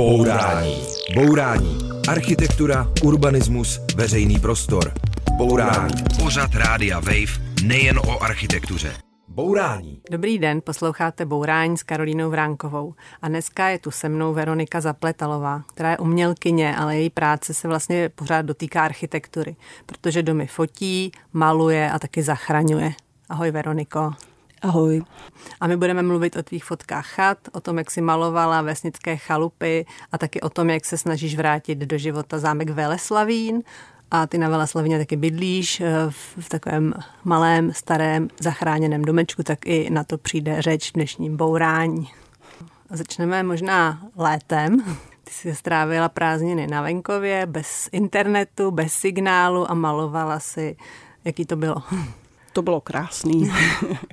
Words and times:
Bourání. 0.00 0.82
Bourání. 1.14 1.78
Architektura, 2.08 2.86
urbanismus, 3.04 3.80
veřejný 3.96 4.38
prostor. 4.38 4.92
Bourání. 5.36 5.94
Pořad 6.22 6.54
Rádia 6.54 7.00
Wave 7.00 7.62
nejen 7.64 7.98
o 7.98 8.22
architektuře. 8.22 8.92
Bourání. 9.28 10.00
Dobrý 10.10 10.38
den, 10.38 10.60
posloucháte 10.64 11.26
Bourání 11.26 11.76
s 11.76 11.82
Karolínou 11.82 12.30
Vránkovou. 12.30 12.94
A 13.22 13.28
dneska 13.28 13.68
je 13.68 13.78
tu 13.78 13.90
se 13.90 14.08
mnou 14.08 14.34
Veronika 14.34 14.80
Zapletalová, 14.80 15.62
která 15.74 15.90
je 15.90 15.98
umělkyně, 15.98 16.76
ale 16.76 16.96
její 16.96 17.10
práce 17.10 17.54
se 17.54 17.68
vlastně 17.68 18.08
pořád 18.08 18.42
dotýká 18.42 18.84
architektury, 18.84 19.56
protože 19.86 20.22
domy 20.22 20.46
fotí, 20.46 21.12
maluje 21.32 21.90
a 21.90 21.98
taky 21.98 22.22
zachraňuje. 22.22 22.92
Ahoj 23.28 23.50
Veroniko. 23.50 24.12
Ahoj. 24.62 25.02
A 25.60 25.66
my 25.66 25.76
budeme 25.76 26.02
mluvit 26.02 26.36
o 26.36 26.42
tvých 26.42 26.64
fotkách 26.64 27.06
chat, 27.06 27.38
o 27.52 27.60
tom, 27.60 27.78
jak 27.78 27.90
jsi 27.90 28.00
malovala 28.00 28.62
vesnické 28.62 29.16
chalupy 29.16 29.86
a 30.12 30.18
taky 30.18 30.40
o 30.40 30.48
tom, 30.48 30.70
jak 30.70 30.84
se 30.84 30.98
snažíš 30.98 31.36
vrátit 31.36 31.78
do 31.78 31.98
života 31.98 32.38
zámek 32.38 32.70
Veleslavín. 32.70 33.62
A 34.10 34.26
ty 34.26 34.38
na 34.38 34.48
Veleslavíně 34.48 34.98
taky 34.98 35.16
bydlíš 35.16 35.80
eh, 35.80 35.92
v 36.38 36.48
takovém 36.48 36.94
malém, 37.24 37.72
starém, 37.72 38.28
zachráněném 38.40 39.02
domečku, 39.02 39.42
tak 39.42 39.66
i 39.66 39.90
na 39.90 40.04
to 40.04 40.18
přijde 40.18 40.62
řeč 40.62 40.90
v 40.90 40.94
dnešním 40.94 41.36
bourání. 41.36 42.08
Začneme 42.90 43.42
možná 43.42 44.02
létem. 44.16 44.84
Ty 45.24 45.30
jsi 45.30 45.54
strávila 45.54 46.08
prázdniny 46.08 46.66
na 46.66 46.82
venkově, 46.82 47.46
bez 47.46 47.88
internetu, 47.92 48.70
bez 48.70 48.92
signálu 48.92 49.70
a 49.70 49.74
malovala 49.74 50.40
si. 50.40 50.76
Jaký 51.24 51.44
to 51.44 51.56
bylo? 51.56 51.82
To 52.52 52.62
bylo 52.62 52.80
krásný. 52.80 53.50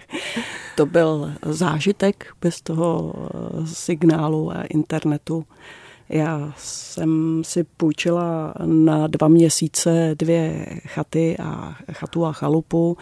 to 0.76 0.86
byl 0.86 1.34
zážitek 1.46 2.28
bez 2.42 2.62
toho 2.62 3.14
signálu 3.66 4.52
a 4.52 4.64
internetu. 4.64 5.46
Já 6.10 6.54
jsem 6.58 7.42
si 7.44 7.64
půjčila 7.64 8.54
na 8.66 9.08
dva 9.08 9.28
měsíce 9.28 10.16
dvě 10.20 10.66
chaty 10.86 11.38
a 11.38 11.76
chatu 11.92 12.26
a 12.26 12.32
chalupu 12.32 12.98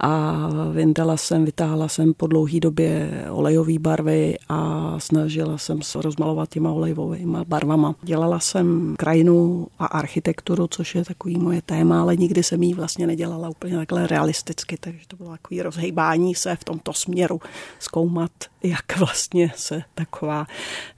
a 0.00 0.48
vyndala 0.72 1.16
jsem, 1.16 1.44
vytáhla 1.44 1.88
jsem 1.88 2.14
po 2.14 2.26
dlouhé 2.26 2.60
době 2.60 3.10
olejové 3.30 3.78
barvy 3.78 4.36
a 4.48 4.94
snažila 4.98 5.58
jsem 5.58 5.82
se 5.82 6.02
rozmalovat 6.02 6.48
těma 6.48 6.72
olejovými 6.72 7.38
barvama. 7.44 7.94
Dělala 8.02 8.40
jsem 8.40 8.94
krajinu 8.98 9.66
a 9.78 9.86
architekturu, 9.86 10.66
což 10.66 10.94
je 10.94 11.04
takový 11.04 11.38
moje 11.38 11.62
téma, 11.62 12.00
ale 12.00 12.16
nikdy 12.16 12.42
jsem 12.42 12.62
ji 12.62 12.74
vlastně 12.74 13.06
nedělala 13.06 13.48
úplně 13.48 13.76
takhle 13.76 14.06
realisticky, 14.06 14.76
takže 14.80 15.00
to 15.08 15.16
bylo 15.16 15.30
takový 15.30 15.62
rozhejbání 15.62 16.34
se 16.34 16.56
v 16.56 16.64
tomto 16.64 16.92
směru, 16.92 17.40
zkoumat, 17.78 18.30
jak 18.62 18.98
vlastně 18.98 19.52
se 19.56 19.82
taková 19.94 20.46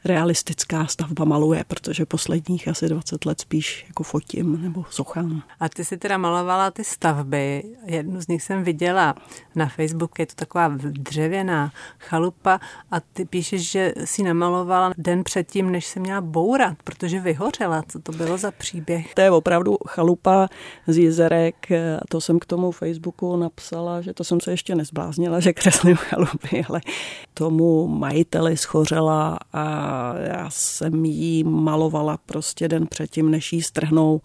realistická 0.05 0.87
stavba 0.87 1.25
maluje, 1.25 1.65
protože 1.69 2.07
posledních 2.07 2.69
asi 2.69 2.89
20 2.89 3.25
let 3.25 3.41
spíš 3.41 3.85
jako 3.89 4.03
fotím 4.03 4.63
nebo 4.63 4.85
sochám. 4.91 5.43
A 5.61 5.69
ty 5.69 5.85
si 5.85 5.97
teda 5.97 6.19
malovala 6.19 6.71
ty 6.71 6.85
stavby, 6.85 7.63
jednu 7.85 8.21
z 8.21 8.29
nich 8.29 8.43
jsem 8.43 8.65
viděla 8.65 8.88
viděla 8.89 9.15
na 9.55 9.69
Facebooku, 9.69 10.15
je 10.19 10.27
to 10.27 10.35
taková 10.35 10.69
dřevěná 10.79 11.73
chalupa 11.99 12.61
a 12.91 13.01
ty 13.01 13.25
píšeš, 13.25 13.71
že 13.71 13.93
si 14.05 14.23
namalovala 14.23 14.93
den 14.99 15.25
předtím, 15.25 15.71
než 15.71 15.87
se 15.87 16.01
měla 16.01 16.21
bourat, 16.21 16.77
protože 16.85 17.21
vyhořela. 17.21 17.83
Co 17.89 18.01
to 18.01 18.13
bylo 18.13 18.39
za 18.39 18.51
příběh? 18.51 19.15
To 19.15 19.21
je 19.21 19.31
opravdu 19.31 19.77
chalupa 19.87 20.49
z 20.87 20.99
jezerek. 20.99 21.67
To 22.09 22.21
jsem 22.21 22.39
k 22.39 22.47
tomu 22.47 22.73
Facebooku 22.73 23.37
napsala, 23.37 24.01
že 24.01 24.15
to 24.15 24.25
jsem 24.25 24.41
se 24.41 24.51
ještě 24.51 24.75
nezbláznila, 24.75 25.41
že 25.41 25.53
kreslím 25.53 25.97
chalupy, 25.97 26.65
ale 26.69 26.81
tomu 27.35 27.87
majiteli 27.87 28.57
schořela 28.57 29.39
a 29.53 29.65
já 30.19 30.51
jsem 30.51 31.05
jí 31.05 31.45
malovala 31.45 32.19
prostě 32.27 32.69
den 32.69 32.87
předtím, 32.87 33.31
než 33.31 33.53
jí 33.53 33.63
strhnou 33.63 34.21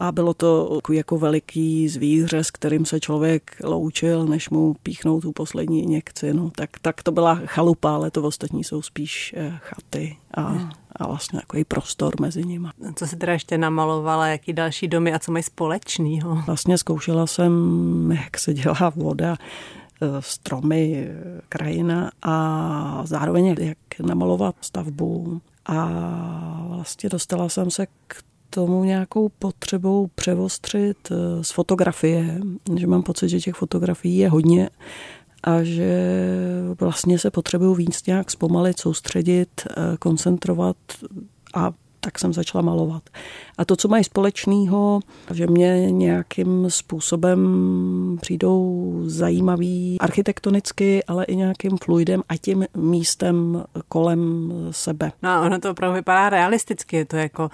a 0.00 0.12
bylo 0.12 0.34
to 0.34 0.80
jako 0.92 1.18
veliký 1.18 1.88
zvíře, 1.88 2.44
s 2.44 2.50
kterým 2.50 2.84
se 2.84 3.00
člověk 3.00 3.56
loučil, 3.64 4.26
než 4.26 4.50
mu 4.50 4.74
píchnou 4.82 5.20
tu 5.20 5.32
poslední 5.32 5.82
injekci. 5.82 6.34
No, 6.34 6.50
tak, 6.56 6.70
tak 6.82 7.02
to 7.02 7.12
byla 7.12 7.34
chalupa, 7.34 7.94
ale 7.94 8.10
to 8.10 8.22
ostatní 8.22 8.64
jsou 8.64 8.82
spíš 8.82 9.34
eh, 9.36 9.58
chaty 9.62 10.16
a, 10.34 10.40
hmm. 10.42 10.70
a 10.96 11.06
vlastně 11.06 11.40
takový 11.40 11.64
prostor 11.64 12.14
mezi 12.20 12.44
nimi. 12.44 12.68
Co 12.94 13.06
se 13.06 13.16
teda 13.16 13.32
ještě 13.32 13.58
namalovala, 13.58 14.26
jaký 14.26 14.52
další 14.52 14.88
domy 14.88 15.14
a 15.14 15.18
co 15.18 15.32
mají 15.32 15.42
společného? 15.42 16.42
Vlastně 16.46 16.78
zkoušela 16.78 17.26
jsem, 17.26 17.52
jak 18.24 18.38
se 18.38 18.54
dělá 18.54 18.92
voda, 18.96 19.36
eh, 20.02 20.06
stromy, 20.20 21.08
krajina 21.48 22.10
a 22.22 23.02
zároveň 23.04 23.46
jak 23.58 23.78
namalovat 24.00 24.54
stavbu. 24.60 25.40
A 25.66 25.88
vlastně 26.68 27.08
dostala 27.08 27.48
jsem 27.48 27.70
se 27.70 27.86
k 27.86 28.22
tomu 28.50 28.84
nějakou 28.84 29.28
potřebou 29.28 30.06
převostřit 30.14 30.96
eh, 31.10 31.44
z 31.44 31.50
fotografie, 31.50 32.40
že 32.76 32.86
mám 32.86 33.02
pocit, 33.02 33.28
že 33.28 33.40
těch 33.40 33.54
fotografií 33.54 34.18
je 34.18 34.28
hodně 34.28 34.70
a 35.44 35.62
že 35.62 36.12
vlastně 36.80 37.18
se 37.18 37.30
potřebuju 37.30 37.74
víc 37.74 38.06
nějak 38.06 38.30
zpomalit, 38.30 38.80
soustředit, 38.80 39.48
eh, 39.70 39.96
koncentrovat 39.98 40.76
a 41.54 41.72
tak 42.00 42.18
jsem 42.18 42.32
začala 42.32 42.62
malovat. 42.62 43.02
A 43.58 43.64
to, 43.64 43.76
co 43.76 43.88
mají 43.88 44.04
společného, 44.04 45.00
že 45.32 45.46
mě 45.46 45.90
nějakým 45.90 46.66
způsobem 46.68 48.18
přijdou 48.20 48.94
zajímavý 49.06 49.96
architektonicky, 50.00 51.04
ale 51.04 51.24
i 51.24 51.36
nějakým 51.36 51.76
fluidem 51.84 52.22
a 52.28 52.36
tím 52.36 52.66
místem 52.76 53.64
kolem 53.88 54.52
sebe. 54.70 55.12
No 55.22 55.42
ono 55.46 55.58
to 55.58 55.70
opravdu 55.70 55.94
vypadá 55.94 56.28
realisticky, 56.28 56.96
je 56.96 57.04
to 57.04 57.16
jako 57.16 57.50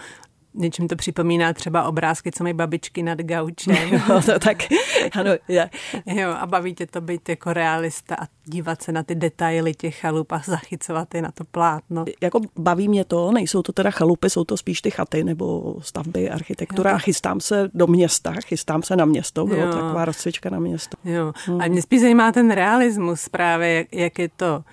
Něčím 0.54 0.88
to 0.88 0.96
připomíná 0.96 1.52
třeba 1.52 1.84
obrázky, 1.84 2.32
co 2.32 2.42
mají 2.42 2.54
babičky 2.54 3.02
nad 3.02 3.18
gaučem. 3.18 4.02
no, 4.08 4.22
to 4.22 4.38
tak, 4.38 4.56
ano. 5.12 5.30
Je. 5.48 5.70
Jo, 6.06 6.30
a 6.30 6.46
baví 6.46 6.74
tě 6.74 6.86
to 6.86 7.00
být 7.00 7.28
jako 7.28 7.52
realista 7.52 8.14
a 8.14 8.26
dívat 8.44 8.82
se 8.82 8.92
na 8.92 9.02
ty 9.02 9.14
detaily 9.14 9.74
těch 9.74 10.00
chalup 10.00 10.32
a 10.32 10.42
zachycovat 10.44 11.14
je 11.14 11.22
na 11.22 11.30
to 11.30 11.44
plátno. 11.44 12.04
Jako 12.20 12.40
baví 12.58 12.88
mě 12.88 13.04
to, 13.04 13.32
nejsou 13.32 13.62
to 13.62 13.72
teda 13.72 13.90
chalupy, 13.90 14.30
jsou 14.30 14.44
to 14.44 14.56
spíš 14.56 14.82
ty 14.82 14.90
chaty 14.90 15.24
nebo 15.24 15.76
stavby, 15.80 16.30
architektura. 16.30 16.90
Jo, 16.90 16.98
chystám 16.98 17.40
se 17.40 17.70
do 17.74 17.86
města, 17.86 18.32
chystám 18.46 18.82
se 18.82 18.96
na 18.96 19.04
město, 19.04 19.46
bylo 19.46 19.60
jo. 19.60 19.72
taková 19.72 20.04
rozcvička 20.04 20.50
na 20.50 20.58
město. 20.58 20.96
Jo, 21.04 21.32
hmm. 21.46 21.60
a 21.60 21.68
mě 21.68 21.82
spíš 21.82 22.00
zajímá 22.00 22.32
ten 22.32 22.50
realismus 22.50 23.28
právě, 23.28 23.74
jak, 23.74 23.92
jak 23.92 24.18
je 24.18 24.28
to 24.36 24.64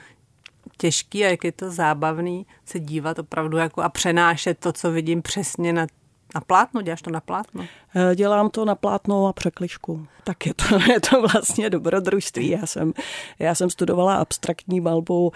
těžký 0.82 1.26
a 1.26 1.30
jak 1.30 1.44
je 1.44 1.52
to 1.52 1.72
zábavný 1.72 2.46
se 2.66 2.80
dívat 2.80 3.20
opravdu 3.20 3.58
jako 3.58 3.82
a 3.82 3.90
přenášet 3.90 4.60
to, 4.60 4.74
co 4.74 4.92
vidím 4.92 5.22
přesně 5.22 5.74
na 5.74 5.88
na 6.36 6.42
plátno? 6.42 6.82
Děláš 6.82 7.02
to 7.02 7.12
na 7.12 7.22
plátno? 7.22 7.66
Eh, 7.96 8.16
dělám 8.16 8.50
to 8.50 8.66
na 8.66 8.76
plátno 8.76 9.28
a 9.28 9.34
překlišku. 9.34 10.08
Tak 10.24 10.46
je 10.46 10.54
to, 10.54 10.92
je 10.92 11.00
to 11.00 11.22
vlastně 11.22 11.70
dobrodružství. 11.70 12.50
Já 12.50 12.66
jsem, 12.66 12.94
já 13.40 13.56
jsem 13.56 13.70
studovala 13.70 14.16
abstraktní 14.16 14.82
malbu 14.82 15.32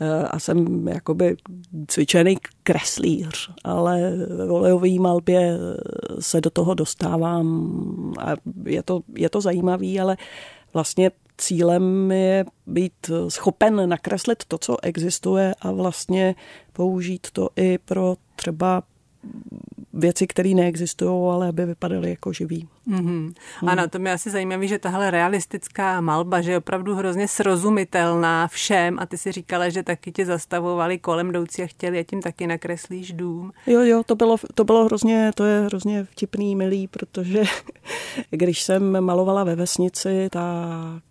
eh, 0.00 0.28
a 0.28 0.38
jsem 0.38 0.88
jakoby 0.88 1.36
cvičený 1.86 2.36
kreslíř, 2.62 3.50
ale 3.64 4.12
v 4.46 4.50
olejové 4.50 4.98
malbě 5.00 5.58
se 6.20 6.40
do 6.40 6.50
toho 6.50 6.74
dostávám 6.74 8.14
a 8.18 8.30
je 8.64 8.82
to, 8.82 9.00
je 9.16 9.30
to 9.30 9.40
zajímavý, 9.40 10.00
ale 10.00 10.16
vlastně 10.72 11.10
cílem 11.38 12.10
je 12.10 12.44
být 12.66 13.10
schopen 13.28 13.88
nakreslit 13.88 14.44
to, 14.44 14.58
co 14.58 14.76
existuje 14.84 15.54
a 15.60 15.72
vlastně 15.72 16.34
použít 16.72 17.30
to 17.32 17.48
i 17.56 17.78
pro 17.78 18.16
třeba 18.36 18.82
věci, 19.96 20.26
které 20.26 20.48
neexistují, 20.48 21.32
ale 21.32 21.48
aby 21.48 21.66
vypadaly 21.66 22.10
jako 22.10 22.32
živý. 22.32 22.68
Mm-hmm. 22.88 23.32
Ano, 23.66 23.88
to 23.88 23.98
mě 23.98 24.12
asi 24.12 24.30
zajímavé, 24.30 24.66
že 24.66 24.78
tahle 24.78 25.10
realistická 25.10 26.00
malba, 26.00 26.40
že 26.40 26.50
je 26.50 26.58
opravdu 26.58 26.94
hrozně 26.94 27.28
srozumitelná 27.28 28.48
všem 28.48 28.98
a 28.98 29.06
ty 29.06 29.18
si 29.18 29.32
říkala, 29.32 29.68
že 29.68 29.82
taky 29.82 30.12
tě 30.12 30.26
zastavovali 30.26 30.98
kolem 30.98 31.28
jdoucí 31.28 31.62
a 31.62 31.66
chtěli, 31.66 31.98
a 31.98 32.02
tím 32.02 32.22
taky 32.22 32.46
nakreslíš 32.46 33.12
dům. 33.12 33.52
Jo, 33.66 33.80
jo, 33.80 34.02
to 34.06 34.14
bylo, 34.14 34.36
to 34.54 34.64
bylo 34.64 34.84
hrozně, 34.84 35.30
to 35.34 35.44
je 35.44 35.60
hrozně 35.60 36.04
vtipný, 36.04 36.56
milý, 36.56 36.88
protože 36.88 37.42
když 38.30 38.62
jsem 38.62 39.00
malovala 39.00 39.44
ve 39.44 39.56
vesnici, 39.56 40.28
tak 40.30 40.42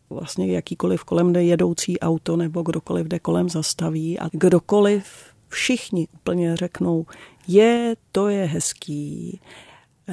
vlastně 0.10 0.56
jakýkoliv 0.56 1.04
kolem 1.04 1.36
jedoucí 1.36 2.00
auto 2.00 2.38
nebo 2.38 2.62
kdokoliv 2.62 3.08
jde 3.08 3.20
kolem 3.20 3.50
zastaví 3.50 4.20
a 4.20 4.30
kdokoliv 4.32 5.35
všichni 5.56 6.08
úplně 6.14 6.56
řeknou, 6.56 7.06
je, 7.48 7.96
to 8.12 8.28
je 8.28 8.46
hezký, 8.46 9.40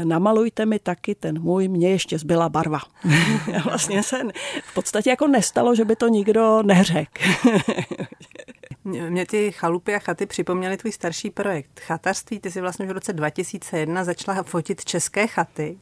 namalujte 0.05 0.67
mi 0.67 0.79
taky 0.79 1.15
ten 1.15 1.43
můj, 1.43 1.69
mě 1.69 1.91
ještě 1.91 2.19
zbyla 2.19 2.49
barva. 2.49 2.79
vlastně 3.65 4.03
se 4.03 4.17
v 4.65 4.75
podstatě 4.75 5.11
jako 5.11 5.27
nestalo, 5.27 5.75
že 5.75 5.85
by 5.85 5.97
to 5.97 6.09
nikdo 6.09 6.63
neřekl. 6.63 7.23
Mě 8.85 9.27
ty 9.27 9.53
chalupy 9.53 9.95
a 9.95 9.99
chaty 9.99 10.27
připomněly 10.27 10.77
tvůj 10.77 10.93
starší 10.93 11.31
projekt 11.31 11.81
Chatařství. 11.81 12.41
Ty 12.41 12.51
jsi 12.51 12.61
vlastně 12.61 12.87
v 12.87 12.91
roce 12.91 13.13
2001 13.13 14.05
začala 14.05 14.43
fotit 14.43 14.85
české 14.85 15.27
chaty 15.27 15.79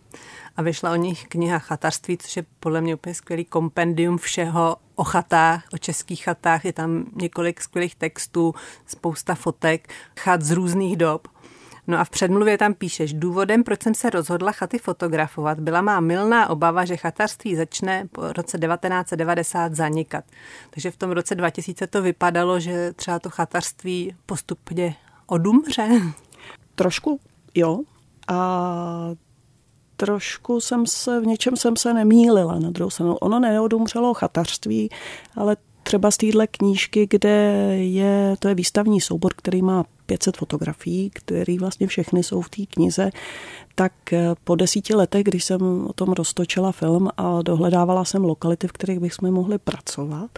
a 0.57 0.63
vyšla 0.63 0.93
o 0.93 0.97
nich 0.97 1.27
kniha 1.29 1.59
Chatařství, 1.59 2.19
což 2.19 2.37
je 2.37 2.45
podle 2.61 2.81
mě 2.81 2.95
úplně 2.95 3.15
skvělý 3.15 3.45
kompendium 3.45 4.19
všeho 4.19 4.77
o 4.95 5.05
chatách, 5.05 5.65
o 5.73 5.79
českých 5.79 6.25
chatách. 6.25 6.65
Je 6.65 6.73
tam 6.73 7.05
několik 7.15 7.61
skvělých 7.61 7.95
textů, 7.95 8.55
spousta 8.87 9.35
fotek, 9.35 9.89
chat 10.19 10.43
z 10.43 10.51
různých 10.51 10.97
dob. 10.97 11.29
No 11.91 11.99
a 11.99 12.05
v 12.05 12.11
předmluvě 12.11 12.59
tam 12.59 12.75
píšeš, 12.75 13.13
důvodem, 13.13 13.65
proč 13.65 13.83
jsem 13.83 13.95
se 13.95 14.11
rozhodla 14.11 14.53
chaty 14.53 14.79
fotografovat, 14.79 15.61
byla 15.61 15.83
má 15.83 16.01
milná 16.01 16.51
obava, 16.51 16.85
že 16.85 16.97
chatařství 16.97 17.57
začne 17.57 18.05
po 18.13 18.33
roce 18.33 18.59
1990 18.59 19.75
zanikat. 19.75 20.25
Takže 20.71 20.91
v 20.91 20.97
tom 20.97 21.11
roce 21.11 21.35
2000 21.35 21.87
to 21.87 22.03
vypadalo, 22.03 22.61
že 22.61 22.93
třeba 22.93 23.19
to 23.19 23.31
chatařství 23.31 24.15
postupně 24.27 24.97
odumře. 25.27 25.89
Trošku 26.75 27.21
jo. 27.55 27.81
A 28.29 29.11
trošku 29.97 30.61
jsem 30.61 30.87
se, 30.87 31.21
v 31.21 31.27
něčem 31.27 31.57
jsem 31.57 31.77
se 31.77 31.95
nemýlila 31.95 32.59
na 32.59 32.71
druhou 32.71 32.91
stranu. 32.91 33.17
Ono 33.17 33.41
neodumřelo 33.41 34.15
chatařství, 34.15 34.91
ale 35.37 35.57
třeba 35.83 36.11
z 36.11 36.17
téhle 36.17 36.47
knížky, 36.47 37.07
kde 37.11 37.31
je, 37.77 38.37
to 38.39 38.49
je 38.49 38.55
výstavní 38.55 39.01
soubor, 39.01 39.33
který 39.37 39.63
má 39.63 39.85
500 40.11 40.37
fotografií, 40.37 41.11
které 41.11 41.59
vlastně 41.59 41.87
všechny 41.87 42.23
jsou 42.23 42.41
v 42.41 42.49
té 42.49 42.67
knize, 42.67 43.11
tak 43.75 43.93
po 44.45 44.55
desíti 44.55 44.95
letech, 44.95 45.25
když 45.25 45.45
jsem 45.45 45.87
o 45.87 45.93
tom 45.93 46.13
roztočila 46.13 46.73
film 46.73 47.09
a 47.17 47.43
dohledávala 47.43 48.05
jsem 48.05 48.25
lokality, 48.25 48.69
v 48.69 48.73
kterých 48.73 48.99
bychom 48.99 49.31
mohli 49.31 49.59
pracovat, 49.59 50.31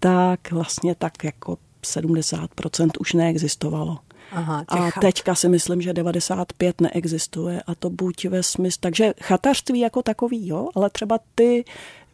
tak 0.00 0.52
vlastně 0.52 0.94
tak 0.94 1.24
jako 1.24 1.58
70% 1.82 2.90
už 3.00 3.12
neexistovalo. 3.12 3.98
Aha, 4.32 4.64
a 4.68 4.90
teďka 5.00 5.34
si 5.34 5.48
myslím, 5.48 5.82
že 5.82 5.92
95 5.92 6.80
neexistuje 6.80 7.62
a 7.66 7.74
to 7.74 7.90
buď 7.90 8.24
ve 8.24 8.42
smyslu, 8.42 8.78
takže 8.80 9.14
chatařství 9.22 9.80
jako 9.80 10.02
takový, 10.02 10.48
jo, 10.48 10.68
ale 10.74 10.90
třeba 10.90 11.18
ty 11.34 11.64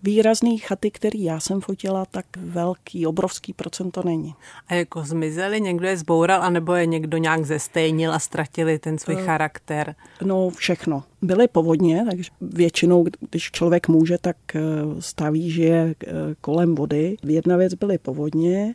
výrazný 0.03 0.59
chaty, 0.59 0.91
který 0.91 1.23
já 1.23 1.41
jsem 1.41 1.61
fotila, 1.61 2.05
tak 2.05 2.27
velký, 2.37 3.07
obrovský 3.07 3.53
procento 3.53 4.03
není. 4.05 4.35
A 4.69 4.75
jako 4.75 5.05
zmizeli, 5.05 5.61
někdo 5.61 5.87
je 5.87 5.97
zboural, 5.97 6.43
anebo 6.43 6.75
je 6.75 6.87
někdo 6.87 7.19
nějak 7.19 7.45
zestejnil 7.45 8.15
a 8.15 8.19
ztratili 8.19 8.79
ten 8.79 8.99
svůj 8.99 9.15
uh, 9.15 9.23
charakter? 9.23 9.95
No 10.25 10.51
všechno. 10.51 11.05
Byly 11.23 11.49
povodně, 11.49 12.05
takže 12.11 12.31
většinou, 12.41 13.07
když 13.31 13.51
člověk 13.51 13.89
může, 13.89 14.19
tak 14.19 14.37
eh, 14.55 14.61
staví, 15.01 15.51
žije 15.51 15.95
eh, 16.07 16.13
kolem 16.41 16.75
vody. 16.75 17.17
Jedna 17.23 17.57
věc 17.57 17.75
byly 17.75 17.99
povodně 17.99 18.75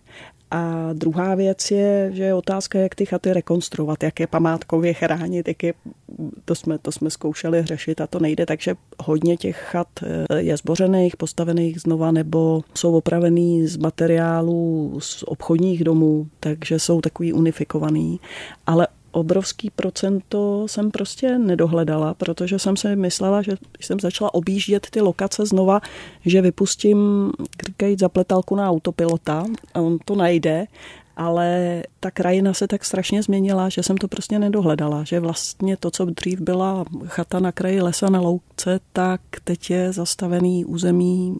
a 0.51 0.89
druhá 0.93 1.35
věc 1.35 1.71
je, 1.71 2.09
že 2.13 2.23
je 2.23 2.33
otázka, 2.33 2.79
jak 2.79 2.95
ty 2.95 3.05
chaty 3.05 3.33
rekonstruovat, 3.33 4.03
jak 4.03 4.19
je 4.19 4.27
památkově 4.27 4.93
chránit, 4.93 5.47
jak 5.47 5.63
je, 5.63 5.73
to, 6.45 6.55
jsme, 6.55 6.77
to 6.77 6.91
jsme 6.91 7.09
zkoušeli 7.09 7.65
řešit 7.65 8.01
a 8.01 8.07
to 8.07 8.19
nejde, 8.19 8.45
takže 8.45 8.75
hodně 9.03 9.37
těch 9.37 9.57
chat 9.57 9.87
eh, 10.03 10.41
je 10.41 10.57
zbořených, 10.57 11.17
postavených 11.17 11.81
znova 11.81 12.11
nebo 12.11 12.61
jsou 12.73 12.97
opravený 12.97 13.67
z 13.67 13.77
materiálů 13.77 14.97
z 14.99 15.23
obchodních 15.23 15.83
domů, 15.83 16.27
takže 16.39 16.79
jsou 16.79 17.01
takový 17.01 17.33
unifikovaný. 17.33 18.19
Ale 18.67 18.87
obrovský 19.11 19.69
procento 19.69 20.65
jsem 20.67 20.91
prostě 20.91 21.37
nedohledala, 21.37 22.13
protože 22.13 22.59
jsem 22.59 22.77
si 22.77 22.95
myslela, 22.95 23.41
že 23.41 23.51
když 23.71 23.85
jsem 23.85 23.99
začala 23.99 24.33
objíždět 24.33 24.87
ty 24.89 25.01
lokace 25.01 25.45
znova, 25.45 25.81
že 26.25 26.41
vypustím 26.41 27.31
krikejt 27.57 27.99
zapletalku 27.99 28.55
na 28.55 28.69
autopilota. 28.69 29.45
A 29.73 29.81
on 29.81 29.97
to 30.05 30.15
najde, 30.15 30.67
ale 31.17 31.83
ta 31.99 32.11
krajina 32.11 32.53
se 32.53 32.67
tak 32.67 32.85
strašně 32.85 33.23
změnila, 33.23 33.69
že 33.69 33.83
jsem 33.83 33.97
to 33.97 34.07
prostě 34.07 34.39
nedohledala, 34.39 35.03
že 35.03 35.19
vlastně 35.19 35.77
to, 35.77 35.91
co 35.91 36.05
dřív 36.05 36.41
byla 36.41 36.85
chata 37.05 37.39
na 37.39 37.51
kraji 37.51 37.81
lesa 37.81 38.09
na 38.09 38.21
louce, 38.21 38.79
tak 38.93 39.21
teď 39.43 39.69
je 39.69 39.93
zastavený 39.93 40.65
území 40.65 41.35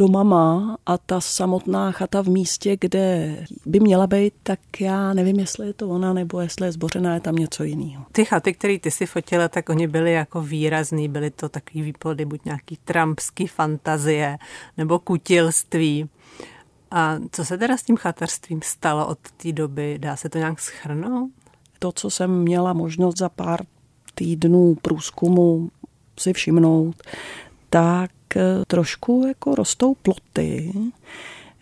doma 0.00 0.22
má 0.22 0.76
a 0.86 0.98
ta 0.98 1.20
samotná 1.20 1.92
chata 1.92 2.22
v 2.22 2.28
místě, 2.28 2.76
kde 2.80 3.36
by 3.66 3.80
měla 3.80 4.06
být, 4.06 4.34
tak 4.42 4.80
já 4.80 5.14
nevím, 5.14 5.38
jestli 5.38 5.66
je 5.66 5.72
to 5.72 5.88
ona, 5.88 6.12
nebo 6.12 6.40
jestli 6.40 6.66
je 6.66 6.72
zbořená, 6.72 7.14
je 7.14 7.20
tam 7.20 7.36
něco 7.36 7.64
jiného. 7.64 8.04
Ty 8.12 8.24
chaty, 8.24 8.54
které 8.54 8.78
ty 8.78 8.90
si 8.90 9.06
fotila, 9.06 9.48
tak 9.48 9.68
oni 9.68 9.86
byly 9.86 10.12
jako 10.12 10.42
výrazný, 10.42 11.08
byly 11.08 11.30
to 11.30 11.48
takový 11.48 11.82
výplody, 11.82 12.24
buď 12.24 12.44
nějaký 12.44 12.78
trampský 12.84 13.46
fantazie 13.46 14.38
nebo 14.76 14.98
kutilství. 14.98 16.08
A 16.90 17.18
co 17.32 17.44
se 17.44 17.58
teda 17.58 17.76
s 17.76 17.82
tím 17.82 17.96
chatařstvím 17.96 18.60
stalo 18.62 19.06
od 19.06 19.18
té 19.36 19.52
doby? 19.52 19.98
Dá 19.98 20.16
se 20.16 20.28
to 20.28 20.38
nějak 20.38 20.60
schrnout? 20.60 21.30
To, 21.78 21.92
co 21.92 22.10
jsem 22.10 22.42
měla 22.42 22.72
možnost 22.72 23.18
za 23.18 23.28
pár 23.28 23.60
týdnů 24.14 24.76
průzkumu 24.82 25.68
si 26.18 26.32
všimnout, 26.32 26.96
tak 27.70 28.10
Eh, 28.36 28.64
trošku 28.66 29.24
jako 29.28 29.54
rostou 29.54 29.94
ploty, 29.94 30.72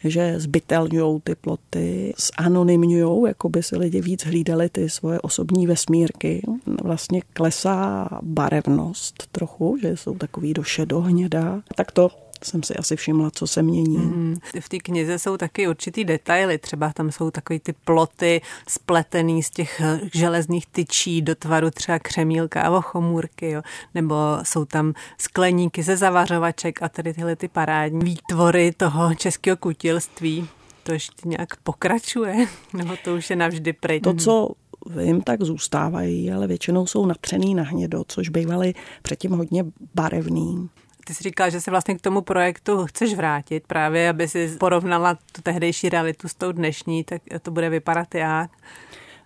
že 0.04 0.40
zbytelňují 0.40 1.20
ty 1.24 1.34
ploty, 1.34 2.14
zanonymňují, 2.40 3.28
jako 3.28 3.48
by 3.48 3.62
si 3.62 3.76
lidi 3.76 4.00
víc 4.00 4.24
hlídali 4.24 4.68
ty 4.68 4.90
svoje 4.90 5.20
osobní 5.20 5.66
vesmírky. 5.66 6.42
Vlastně 6.82 7.22
klesá 7.32 8.08
barevnost 8.22 9.26
trochu, 9.32 9.78
že 9.82 9.96
jsou 9.96 10.14
takový 10.14 10.54
do 10.54 10.62
šedohnědá. 10.62 11.62
Tak 11.74 11.92
to 11.92 12.10
jsem 12.44 12.62
si 12.62 12.76
asi 12.76 12.96
všimla, 12.96 13.30
co 13.30 13.46
se 13.46 13.62
mění. 13.62 13.98
Mm, 13.98 14.36
v 14.60 14.68
té 14.68 14.78
knize 14.78 15.18
jsou 15.18 15.36
taky 15.36 15.68
určitý 15.68 16.04
detaily, 16.04 16.58
třeba 16.58 16.92
tam 16.92 17.10
jsou 17.10 17.30
takový 17.30 17.60
ty 17.60 17.72
ploty 17.72 18.40
spletený 18.68 19.42
z 19.42 19.50
těch 19.50 19.82
železných 20.14 20.66
tyčí 20.66 21.22
do 21.22 21.34
tvaru 21.34 21.70
třeba 21.70 21.98
křemílka 21.98 22.62
a 22.62 22.80
chomůrky, 22.80 23.50
jo? 23.50 23.62
nebo 23.94 24.14
jsou 24.42 24.64
tam 24.64 24.94
skleníky 25.18 25.82
ze 25.82 25.96
zavařovaček 25.96 26.82
a 26.82 26.88
tady 26.88 27.14
tyhle 27.14 27.36
ty 27.36 27.48
parádní 27.48 28.04
výtvory 28.04 28.72
toho 28.76 29.14
českého 29.14 29.56
kutilství. 29.56 30.48
To 30.82 30.92
ještě 30.92 31.28
nějak 31.28 31.56
pokračuje, 31.56 32.46
nebo 32.72 32.94
to 33.04 33.14
už 33.14 33.30
je 33.30 33.36
navždy 33.36 33.72
pryč? 33.72 34.02
To, 34.02 34.14
co 34.14 34.48
vím, 34.86 35.22
tak 35.22 35.42
zůstávají, 35.42 36.32
ale 36.32 36.46
většinou 36.46 36.86
jsou 36.86 37.06
natřený 37.06 37.54
na 37.54 37.62
hnědo, 37.62 38.04
což 38.08 38.28
bývaly 38.28 38.74
předtím 39.02 39.30
hodně 39.30 39.64
barevný. 39.94 40.68
Ty 41.08 41.14
jsi 41.14 41.22
říkala, 41.22 41.50
že 41.50 41.60
se 41.60 41.70
vlastně 41.70 41.94
k 41.94 42.00
tomu 42.00 42.20
projektu 42.20 42.86
chceš 42.86 43.14
vrátit 43.14 43.64
právě, 43.66 44.08
aby 44.08 44.28
si 44.28 44.56
porovnala 44.60 45.14
tu 45.14 45.42
tehdejší 45.42 45.88
realitu 45.88 46.28
s 46.28 46.34
tou 46.34 46.52
dnešní, 46.52 47.04
tak 47.04 47.22
to 47.42 47.50
bude 47.50 47.70
vypadat 47.70 48.14
jak? 48.14 48.50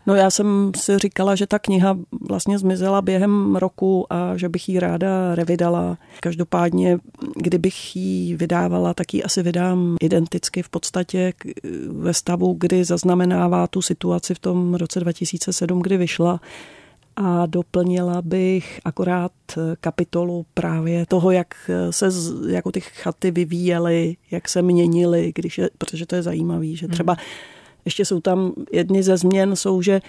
No 0.06 0.14
já 0.14 0.30
jsem 0.30 0.72
si 0.76 0.98
říkala, 0.98 1.34
že 1.34 1.46
ta 1.46 1.58
kniha 1.58 1.98
vlastně 2.28 2.58
zmizela 2.58 3.02
během 3.02 3.56
roku 3.56 4.06
a 4.12 4.36
že 4.36 4.48
bych 4.48 4.68
ji 4.68 4.80
ráda 4.80 5.34
revidala. 5.34 5.98
Každopádně, 6.20 6.98
kdybych 7.36 7.96
ji 7.96 8.36
vydávala, 8.36 8.94
tak 8.94 9.14
ji 9.14 9.22
asi 9.22 9.42
vydám 9.42 9.96
identicky 10.00 10.62
v 10.62 10.68
podstatě 10.68 11.32
ve 11.88 12.14
stavu, 12.14 12.56
kdy 12.60 12.84
zaznamenává 12.84 13.66
tu 13.66 13.82
situaci 13.82 14.34
v 14.34 14.38
tom 14.38 14.74
roce 14.74 15.00
2007, 15.00 15.82
kdy 15.82 15.96
vyšla 15.96 16.40
a 17.16 17.46
doplnila 17.46 18.22
bych 18.22 18.80
akorát 18.84 19.32
kapitolu 19.80 20.46
právě 20.54 21.06
toho, 21.06 21.30
jak 21.30 21.70
se 21.90 22.08
jako 22.48 22.72
ty 22.72 22.80
chaty 22.80 23.30
vyvíjely, 23.30 24.16
jak 24.30 24.48
se 24.48 24.62
měnily, 24.62 25.32
když 25.34 25.58
je, 25.58 25.70
protože 25.78 26.06
to 26.06 26.14
je 26.14 26.22
zajímavé, 26.22 26.74
že 26.74 26.88
třeba 26.88 27.16
ještě 27.84 28.04
jsou 28.04 28.20
tam 28.20 28.52
jedny 28.72 29.02
ze 29.02 29.16
změn, 29.16 29.56
jsou, 29.56 29.82
že 29.82 30.00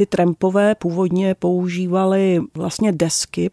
ty 0.00 0.06
trampové 0.06 0.74
původně 0.74 1.34
používali 1.34 2.40
vlastně 2.54 2.92
desky 2.92 3.50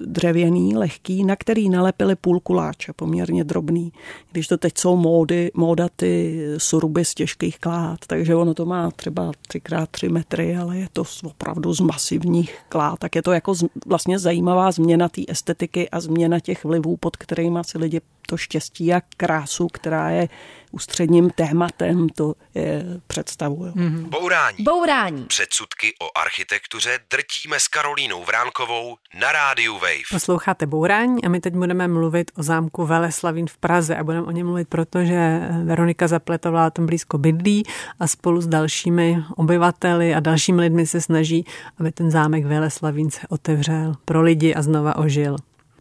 dřevěný, 0.00 0.76
lehký, 0.76 1.24
na 1.24 1.36
který 1.36 1.68
nalepili 1.68 2.16
půl 2.16 2.40
kuláče, 2.40 2.92
poměrně 2.92 3.44
drobný. 3.44 3.92
Když 4.32 4.48
to 4.48 4.56
teď 4.56 4.78
jsou 4.78 4.96
módy, 4.96 5.50
móda 5.54 5.88
ty 5.96 6.42
suruby 6.58 7.04
z 7.04 7.14
těžkých 7.14 7.58
klád, 7.58 7.98
takže 8.06 8.34
ono 8.34 8.54
to 8.54 8.66
má 8.66 8.90
třeba 8.90 9.30
3x3 9.50 10.10
metry, 10.10 10.56
ale 10.56 10.78
je 10.78 10.88
to 10.92 11.02
opravdu 11.24 11.74
z 11.74 11.80
masivních 11.80 12.58
klád, 12.68 12.98
tak 12.98 13.16
je 13.16 13.22
to 13.22 13.32
jako 13.32 13.54
vlastně 13.86 14.18
zajímavá 14.18 14.70
změna 14.70 15.08
té 15.08 15.22
estetiky 15.28 15.90
a 15.90 16.00
změna 16.00 16.40
těch 16.40 16.64
vlivů, 16.64 16.96
pod 16.96 17.16
kterými 17.16 17.58
si 17.62 17.78
lidi 17.78 18.00
to 18.28 18.36
štěstí 18.36 18.94
a 18.94 19.02
krásu, 19.16 19.66
která 19.72 20.10
je 20.10 20.28
ústředním 20.72 21.30
tématem, 21.30 22.08
to 22.08 22.34
je 22.54 22.84
představuje. 23.06 23.72
Mm-hmm. 23.72 24.08
Bourání. 24.08 24.56
Bourání. 24.60 25.24
Předsudky 25.24 25.94
o 26.02 26.18
architektuře 26.18 26.98
drtíme 27.10 27.60
s 27.60 27.68
Karolínou 27.68 28.24
Vránkovou 28.24 28.96
na 29.20 29.32
rádiu 29.32 29.74
Wave. 29.74 30.08
Posloucháte 30.10 30.66
Bourání 30.66 31.24
a 31.24 31.28
my 31.28 31.40
teď 31.40 31.54
budeme 31.54 31.88
mluvit 31.88 32.30
o 32.36 32.42
zámku 32.42 32.86
Veleslavín 32.86 33.46
v 33.46 33.56
Praze 33.56 33.96
a 33.96 34.04
budeme 34.04 34.26
o 34.26 34.30
něm 34.30 34.46
mluvit, 34.46 34.68
protože 34.68 35.40
Veronika 35.64 36.08
Zapletová 36.08 36.70
tam 36.70 36.86
blízko 36.86 37.18
bydlí 37.18 37.62
a 38.00 38.06
spolu 38.06 38.40
s 38.40 38.46
dalšími 38.46 39.24
obyvateli 39.36 40.14
a 40.14 40.20
dalšími 40.20 40.60
lidmi 40.60 40.86
se 40.86 41.00
snaží, 41.00 41.44
aby 41.78 41.92
ten 41.92 42.10
zámek 42.10 42.44
Veleslavín 42.44 43.10
se 43.10 43.20
otevřel 43.28 43.94
pro 44.04 44.22
lidi 44.22 44.54
a 44.54 44.62
znova 44.62 44.96
ožil. 44.96 45.36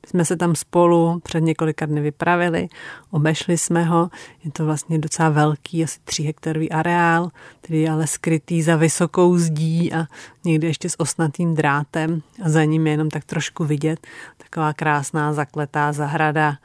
Jsme 0.07 0.25
se 0.25 0.37
tam 0.37 0.55
spolu 0.55 1.19
před 1.23 1.39
několika 1.41 1.85
dny 1.85 2.01
vypravili, 2.01 2.67
obešli 3.11 3.57
jsme 3.57 3.83
ho. 3.83 4.09
Je 4.43 4.51
to 4.51 4.65
vlastně 4.65 4.99
docela 4.99 5.29
velký, 5.29 5.83
asi 5.83 5.99
tři 6.03 6.23
hektarový 6.23 6.71
areál, 6.71 7.29
který 7.61 7.81
je 7.81 7.91
ale 7.91 8.07
skrytý 8.07 8.61
za 8.61 8.75
vysokou 8.75 9.37
zdí 9.37 9.93
a 9.93 10.05
někdy 10.45 10.67
ještě 10.67 10.89
s 10.89 10.99
osnatým 10.99 11.55
drátem 11.55 12.21
a 12.45 12.49
za 12.49 12.63
ním 12.63 12.87
je 12.87 12.93
jenom 12.93 13.09
tak 13.09 13.23
trošku 13.23 13.65
vidět. 13.65 14.07
Taková 14.37 14.73
krásná 14.73 15.33
zakletá 15.33 15.93
zahrada. 15.93 16.57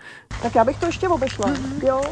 Tak 0.42 0.54
já 0.54 0.64
bych 0.64 0.78
to 0.78 0.86
ještě 0.86 1.08
obešla, 1.08 1.46
mm-hmm. 1.46 1.86
jo? 1.86 2.02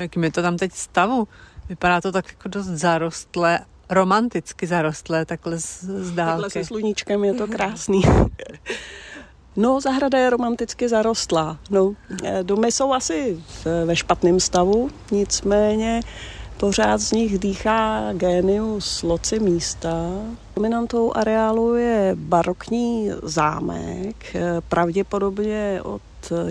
Jakým 0.00 0.24
je 0.24 0.32
to 0.32 0.42
tam 0.42 0.56
teď 0.56 0.72
stavu? 0.72 1.28
Vypadá 1.68 2.00
to 2.00 2.12
tak 2.12 2.28
jako 2.28 2.48
dost 2.48 2.66
zarostlé, 2.66 3.60
romanticky 3.90 4.66
zarostlé, 4.66 5.24
takhle 5.24 5.58
z, 5.58 5.84
z 5.84 6.12
dálky. 6.12 6.42
Takhle 6.42 6.50
se 6.50 6.64
sluníčkem 6.64 7.24
je 7.24 7.34
to 7.34 7.46
krásný. 7.46 8.02
No, 9.56 9.80
zahrada 9.80 10.18
je 10.18 10.30
romanticky 10.30 10.88
zarostlá. 10.88 11.58
No, 11.70 11.92
eh, 12.24 12.42
domy 12.42 12.72
jsou 12.72 12.92
asi 12.92 13.40
ve 13.84 13.96
špatném 13.96 14.40
stavu, 14.40 14.90
nicméně 15.10 16.00
pořád 16.56 16.98
z 16.98 17.12
nich 17.12 17.38
dýchá 17.38 18.12
génius 18.12 19.02
loci 19.02 19.40
místa. 19.40 20.10
Dominantou 20.56 21.12
areálu 21.16 21.74
je 21.74 22.12
barokní 22.14 23.10
zámek, 23.22 24.34
eh, 24.34 24.60
pravděpodobně 24.68 25.80
od 25.82 26.02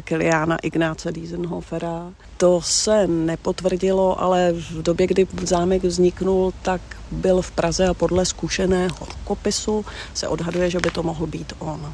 Kiliána 0.04 0.58
Ignáce 0.58 1.12
Diesenhofera. 1.12 2.14
To 2.38 2.62
se 2.62 3.08
nepotvrdilo, 3.08 4.22
ale 4.22 4.54
v 4.54 4.82
době, 4.82 5.08
kdy 5.08 5.28
zámek 5.44 5.84
vzniknul, 5.84 6.54
tak 6.62 6.82
byl 7.12 7.42
v 7.42 7.52
Praze 7.52 7.88
a 7.88 7.94
podle 7.94 8.26
zkušeného 8.26 9.08
kopisu 9.24 9.86
se 10.14 10.28
odhaduje, 10.28 10.70
že 10.70 10.80
by 10.80 10.92
to 10.92 11.04
mohl 11.04 11.28
být 11.28 11.54
on. 11.60 11.94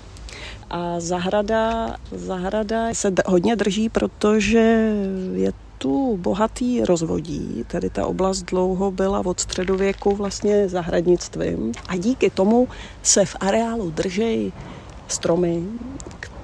A 0.71 0.99
zahrada, 0.99 1.95
zahrada 2.11 2.93
se 2.93 3.13
hodně 3.25 3.55
drží, 3.55 3.89
protože 3.89 4.93
je 5.33 5.53
tu 5.77 6.17
bohatý 6.17 6.85
rozvodí, 6.85 7.65
tedy 7.67 7.89
ta 7.89 8.05
oblast 8.05 8.43
dlouho 8.43 8.91
byla 8.91 9.25
od 9.25 9.39
středověku 9.39 10.15
vlastně 10.15 10.69
zahradnictvím 10.69 11.71
a 11.87 11.97
díky 11.97 12.29
tomu 12.29 12.67
se 13.03 13.25
v 13.25 13.35
areálu 13.39 13.89
drží 13.89 14.53
stromy, 15.07 15.63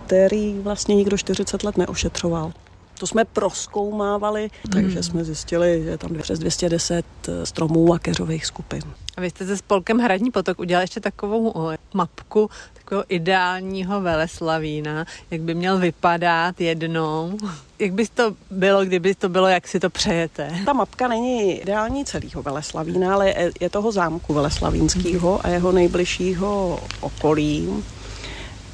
který 0.06 0.60
vlastně 0.60 0.96
nikdo 0.96 1.18
40 1.18 1.64
let 1.64 1.78
neošetřoval. 1.78 2.54
To 3.00 3.08
jsme 3.08 3.26
proskoumávali, 3.26 4.50
takže 4.72 4.94
hmm. 4.94 5.04
jsme 5.04 5.24
zjistili, 5.24 5.84
že 5.84 5.90
je 5.90 5.98
tam 5.98 6.12
přes 6.22 6.40
210 6.40 7.06
eh, 7.28 7.46
stromů 7.46 7.94
a 7.94 8.00
keřových 8.00 8.46
skupin. 8.46 8.82
A 9.18 9.22
vy 9.22 9.30
jste 9.30 9.46
se 9.46 9.58
spolkem 9.58 9.98
Hradní 9.98 10.32
potok 10.32 10.60
udělali 10.60 10.84
ještě 10.84 11.00
takovou 11.00 11.54
mapku 11.94 12.50
takového 12.88 13.06
ideálního 13.10 14.02
Veleslavína, 14.02 15.06
jak 15.32 15.42
by 15.42 15.54
měl 15.56 15.78
vypadat 15.78 16.62
jednou. 16.62 17.38
Jak 17.80 17.94
by 17.94 18.08
to 18.08 18.36
bylo, 18.52 18.86
kdyby 18.86 19.16
to 19.16 19.30
bylo, 19.30 19.48
jak 19.48 19.68
si 19.68 19.80
to 19.80 19.90
přejete? 19.90 20.52
Ta 20.66 20.74
mapka 20.74 21.08
není 21.08 21.54
ideální 21.54 22.06
celého 22.06 22.44
Veleslavína, 22.44 23.14
ale 23.14 23.34
je 23.62 23.70
toho 23.70 23.92
zámku 23.92 24.34
Veleslavínského 24.34 25.46
a 25.46 25.50
jeho 25.50 25.72
nejbližšího 25.72 26.80
okolí. 27.02 27.84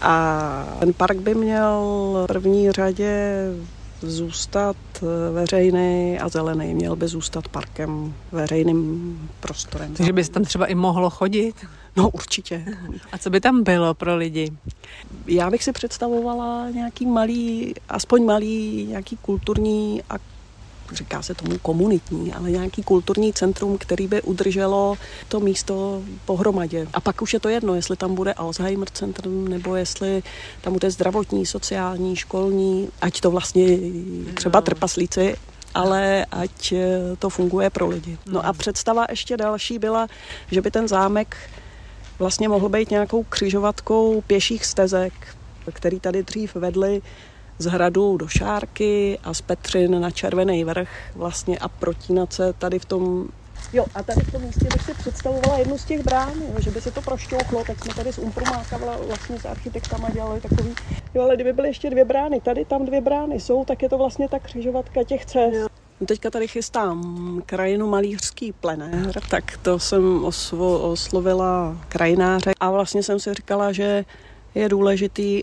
A 0.01 0.75
ten 0.79 0.93
park 0.93 1.17
by 1.17 1.35
měl 1.35 1.81
v 2.23 2.27
první 2.27 2.71
řadě 2.71 3.45
zůstat 4.03 4.75
veřejný 5.33 6.19
a 6.19 6.29
zelený. 6.29 6.73
Měl 6.73 6.95
by 6.95 7.07
zůstat 7.07 7.47
parkem, 7.47 8.13
veřejným 8.31 9.29
prostorem. 9.39 9.93
Takže 9.93 10.13
by 10.13 10.23
se 10.23 10.31
tam 10.31 10.43
třeba 10.43 10.65
i 10.65 10.75
mohlo 10.75 11.09
chodit? 11.09 11.55
No 11.95 12.09
určitě. 12.09 12.65
A 13.11 13.17
co 13.17 13.29
by 13.29 13.41
tam 13.41 13.63
bylo 13.63 13.93
pro 13.93 14.15
lidi? 14.15 14.51
Já 15.27 15.49
bych 15.49 15.63
si 15.63 15.71
představovala 15.71 16.69
nějaký 16.69 17.05
malý, 17.05 17.73
aspoň 17.89 18.25
malý, 18.25 18.85
nějaký 18.89 19.17
kulturní 19.17 20.03
a 20.09 20.32
říká 20.93 21.21
se 21.21 21.33
tomu 21.33 21.57
komunitní, 21.57 22.33
ale 22.33 22.51
nějaký 22.51 22.83
kulturní 22.83 23.33
centrum, 23.33 23.77
který 23.77 24.07
by 24.07 24.21
udrželo 24.21 24.97
to 25.27 25.39
místo 25.39 26.01
pohromadě. 26.25 26.87
A 26.93 27.01
pak 27.01 27.21
už 27.21 27.33
je 27.33 27.39
to 27.39 27.49
jedno, 27.49 27.75
jestli 27.75 27.97
tam 27.97 28.15
bude 28.15 28.33
Alzheimer 28.33 28.89
centrum, 28.89 29.47
nebo 29.47 29.75
jestli 29.75 30.23
tam 30.61 30.73
bude 30.73 30.91
zdravotní, 30.91 31.45
sociální, 31.45 32.15
školní, 32.15 32.89
ať 33.01 33.21
to 33.21 33.31
vlastně 33.31 33.77
třeba 34.33 34.61
trpaslíci 34.61 35.35
ale 35.73 36.25
ať 36.31 36.73
to 37.19 37.29
funguje 37.29 37.69
pro 37.69 37.87
lidi. 37.87 38.17
No 38.25 38.45
a 38.45 38.53
představa 38.53 39.05
ještě 39.09 39.37
další 39.37 39.79
byla, 39.79 40.07
že 40.51 40.61
by 40.61 40.71
ten 40.71 40.87
zámek 40.87 41.37
vlastně 42.19 42.49
mohl 42.49 42.69
být 42.69 42.89
nějakou 42.91 43.23
křižovatkou 43.23 44.21
pěších 44.21 44.65
stezek, 44.65 45.13
který 45.73 45.99
tady 45.99 46.23
dřív 46.23 46.55
vedly 46.55 47.01
z 47.57 47.65
hradu 47.65 48.17
do 48.17 48.27
Šárky 48.27 49.19
a 49.23 49.33
z 49.33 49.41
Petřin 49.41 50.01
na 50.01 50.11
Červený 50.11 50.63
vrch 50.63 50.89
vlastně 51.15 51.57
a 51.57 51.67
protínat 51.67 52.33
se 52.33 52.53
tady 52.53 52.79
v 52.79 52.85
tom 52.85 53.27
Jo, 53.73 53.85
a 53.95 54.03
tady 54.03 54.21
v 54.21 54.31
tom 54.31 54.41
místě 54.41 54.67
bych 54.73 54.81
si 54.81 54.93
představovala 54.93 55.57
jednu 55.57 55.77
z 55.77 55.85
těch 55.85 56.03
brán, 56.03 56.33
jo, 56.41 56.55
že 56.59 56.71
by 56.71 56.81
se 56.81 56.91
to 56.91 57.01
prošťouchlo, 57.01 57.63
tak 57.67 57.83
jsme 57.83 57.93
tady 57.93 58.13
s 58.13 58.17
Umpromáka 58.17 58.77
vlastně 59.07 59.39
s 59.39 59.45
architektama 59.45 60.09
dělali 60.09 60.41
takový. 60.41 60.75
Jo, 61.13 61.21
ale 61.21 61.35
kdyby 61.35 61.53
byly 61.53 61.67
ještě 61.67 61.89
dvě 61.89 62.05
brány, 62.05 62.41
tady 62.41 62.65
tam 62.65 62.85
dvě 62.85 63.01
brány 63.01 63.39
jsou, 63.39 63.65
tak 63.65 63.81
je 63.81 63.89
to 63.89 63.97
vlastně 63.97 64.29
ta 64.29 64.39
křižovatka 64.39 65.03
těch 65.03 65.25
cest. 65.25 65.53
Jo. 65.53 65.67
Teďka 66.05 66.29
tady 66.29 66.47
chystám 66.47 67.41
krajinu 67.45 67.87
malířský 67.87 68.51
plenér, 68.51 69.21
tak 69.29 69.57
to 69.57 69.79
jsem 69.79 70.25
osvo, 70.25 70.79
oslovila 70.79 71.77
krajináře 71.89 72.51
a 72.59 72.71
vlastně 72.71 73.03
jsem 73.03 73.19
si 73.19 73.33
říkala, 73.33 73.71
že 73.71 74.05
je 74.55 74.69
důležitý, 74.69 75.41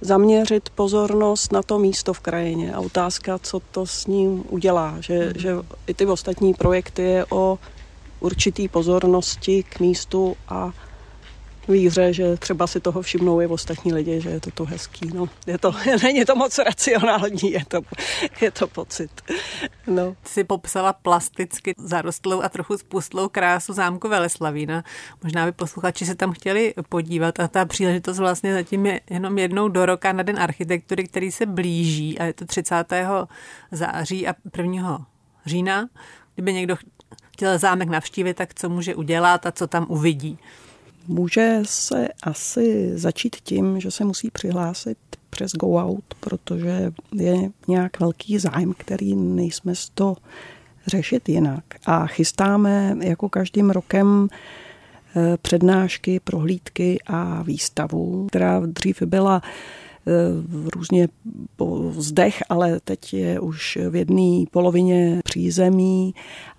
zaměřit 0.00 0.70
pozornost 0.70 1.52
na 1.52 1.62
to 1.62 1.78
místo 1.78 2.12
v 2.12 2.20
krajině 2.20 2.74
a 2.74 2.80
otázka, 2.80 3.38
co 3.38 3.60
to 3.70 3.86
s 3.86 4.06
ním 4.06 4.44
udělá, 4.48 4.96
že, 5.00 5.26
mm. 5.26 5.32
že 5.40 5.54
i 5.86 5.94
ty 5.94 6.06
ostatní 6.06 6.54
projekty 6.54 7.02
je 7.02 7.26
o 7.30 7.58
určitý 8.20 8.68
pozornosti 8.68 9.62
k 9.62 9.80
místu 9.80 10.36
a 10.48 10.72
víře, 11.70 12.12
že 12.12 12.36
třeba 12.36 12.66
si 12.66 12.80
toho 12.80 13.02
všimnou 13.02 13.40
i 13.40 13.46
ostatní 13.46 13.92
lidi, 13.92 14.20
že 14.20 14.30
je 14.30 14.40
to 14.40 14.50
tu 14.50 14.64
hezký. 14.64 15.10
No, 15.14 15.28
je 15.46 15.58
to, 15.58 15.74
není 16.02 16.24
to 16.24 16.36
moc 16.36 16.58
racionální, 16.58 17.50
je 17.50 17.64
to, 17.68 17.80
je 18.40 18.50
to 18.50 18.66
pocit. 18.66 19.10
No. 19.86 20.16
Ty 20.22 20.28
jsi 20.28 20.44
popsala 20.44 20.92
plasticky 20.92 21.74
zarostlou 21.78 22.42
a 22.42 22.48
trochu 22.48 22.78
spustlou 22.78 23.28
krásu 23.28 23.72
zámku 23.72 24.08
Veleslavína. 24.08 24.84
Možná 25.22 25.46
by 25.46 25.52
posluchači 25.52 26.06
se 26.06 26.14
tam 26.14 26.32
chtěli 26.32 26.74
podívat 26.88 27.40
a 27.40 27.48
ta 27.48 27.64
příležitost 27.64 28.18
vlastně 28.18 28.54
zatím 28.54 28.86
je 28.86 29.00
jenom 29.10 29.38
jednou 29.38 29.68
do 29.68 29.86
roka 29.86 30.12
na 30.12 30.22
den 30.22 30.38
architektury, 30.38 31.08
který 31.08 31.32
se 31.32 31.46
blíží 31.46 32.18
a 32.18 32.24
je 32.24 32.32
to 32.32 32.44
30. 32.44 32.92
září 33.72 34.28
a 34.28 34.34
1. 34.56 35.06
října. 35.46 35.88
Kdyby 36.34 36.52
někdo 36.52 36.76
chtěl 37.32 37.58
zámek 37.58 37.88
navštívit, 37.88 38.34
tak 38.34 38.54
co 38.54 38.68
může 38.68 38.94
udělat 38.94 39.46
a 39.46 39.52
co 39.52 39.66
tam 39.66 39.86
uvidí? 39.88 40.38
Může 41.08 41.60
se 41.64 42.08
asi 42.22 42.98
začít 42.98 43.36
tím, 43.36 43.80
že 43.80 43.90
se 43.90 44.04
musí 44.04 44.30
přihlásit 44.30 44.98
přes 45.30 45.52
Go 45.52 45.74
Out, 45.74 46.04
protože 46.20 46.92
je 47.14 47.50
nějak 47.68 48.00
velký 48.00 48.38
zájem, 48.38 48.74
který 48.78 49.16
nejsme 49.16 49.74
z 49.74 49.88
to 49.88 50.16
řešit 50.86 51.28
jinak. 51.28 51.64
A 51.86 52.06
chystáme 52.06 52.96
jako 53.02 53.28
každým 53.28 53.70
rokem 53.70 54.28
eh, 55.16 55.36
přednášky, 55.42 56.20
prohlídky 56.20 56.98
a 57.06 57.42
výstavu, 57.42 58.26
která 58.26 58.62
dřív 58.66 59.02
byla 59.02 59.42
eh, 59.42 60.10
různě 60.74 61.08
po 61.56 61.92
zdech, 61.96 62.42
ale 62.48 62.80
teď 62.80 63.12
je 63.12 63.40
už 63.40 63.78
v 63.90 63.96
jedné 63.96 64.44
polovině 64.50 65.20
přízemí 65.24 66.14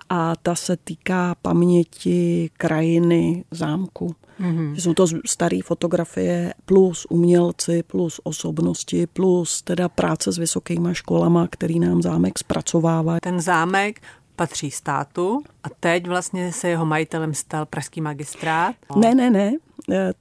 a 0.09 0.35
ta 0.35 0.55
se 0.55 0.77
týká 0.77 1.35
paměti 1.41 2.49
krajiny 2.57 3.43
zámku. 3.51 4.15
Mm-hmm. 4.41 4.73
Jsou 4.75 4.93
to 4.93 5.05
staré 5.25 5.59
fotografie 5.63 6.53
plus 6.65 7.07
umělci, 7.09 7.83
plus 7.83 8.21
osobnosti, 8.23 9.07
plus 9.07 9.61
teda 9.61 9.89
práce 9.89 10.31
s 10.31 10.37
vysokýma 10.37 10.93
školama, 10.93 11.47
který 11.47 11.79
nám 11.79 12.01
zámek 12.01 12.39
zpracovává. 12.39 13.19
Ten 13.19 13.41
zámek 13.41 14.01
patří 14.35 14.71
státu 14.71 15.43
a 15.63 15.67
teď 15.79 16.07
vlastně 16.07 16.53
se 16.53 16.69
jeho 16.69 16.85
majitelem 16.85 17.33
stal 17.33 17.65
pražský 17.65 18.01
magistrát. 18.01 18.75
Ne, 18.95 19.15
ne, 19.15 19.29
ne. 19.29 19.53
E, 19.91 19.97
e, 19.97 20.13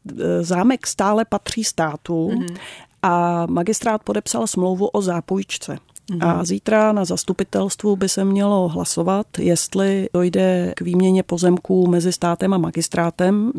zámek 0.42 0.86
stále 0.86 1.24
patří 1.24 1.64
státu 1.64 2.30
mm-hmm. 2.30 2.56
a 3.02 3.46
magistrát 3.46 4.02
podepsal 4.02 4.46
smlouvu 4.46 4.86
o 4.86 5.02
zápůjčce. 5.02 5.78
A 6.20 6.34
mhm. 6.34 6.44
zítra 6.46 6.92
na 6.92 7.04
zastupitelstvu 7.04 7.96
by 7.96 8.08
se 8.08 8.24
mělo 8.24 8.68
hlasovat, 8.68 9.26
jestli 9.38 10.08
dojde 10.14 10.72
k 10.76 10.80
výměně 10.80 11.22
pozemků 11.22 11.86
mezi 11.86 12.12
státem 12.12 12.54
a 12.54 12.58
magistrátem. 12.58 13.52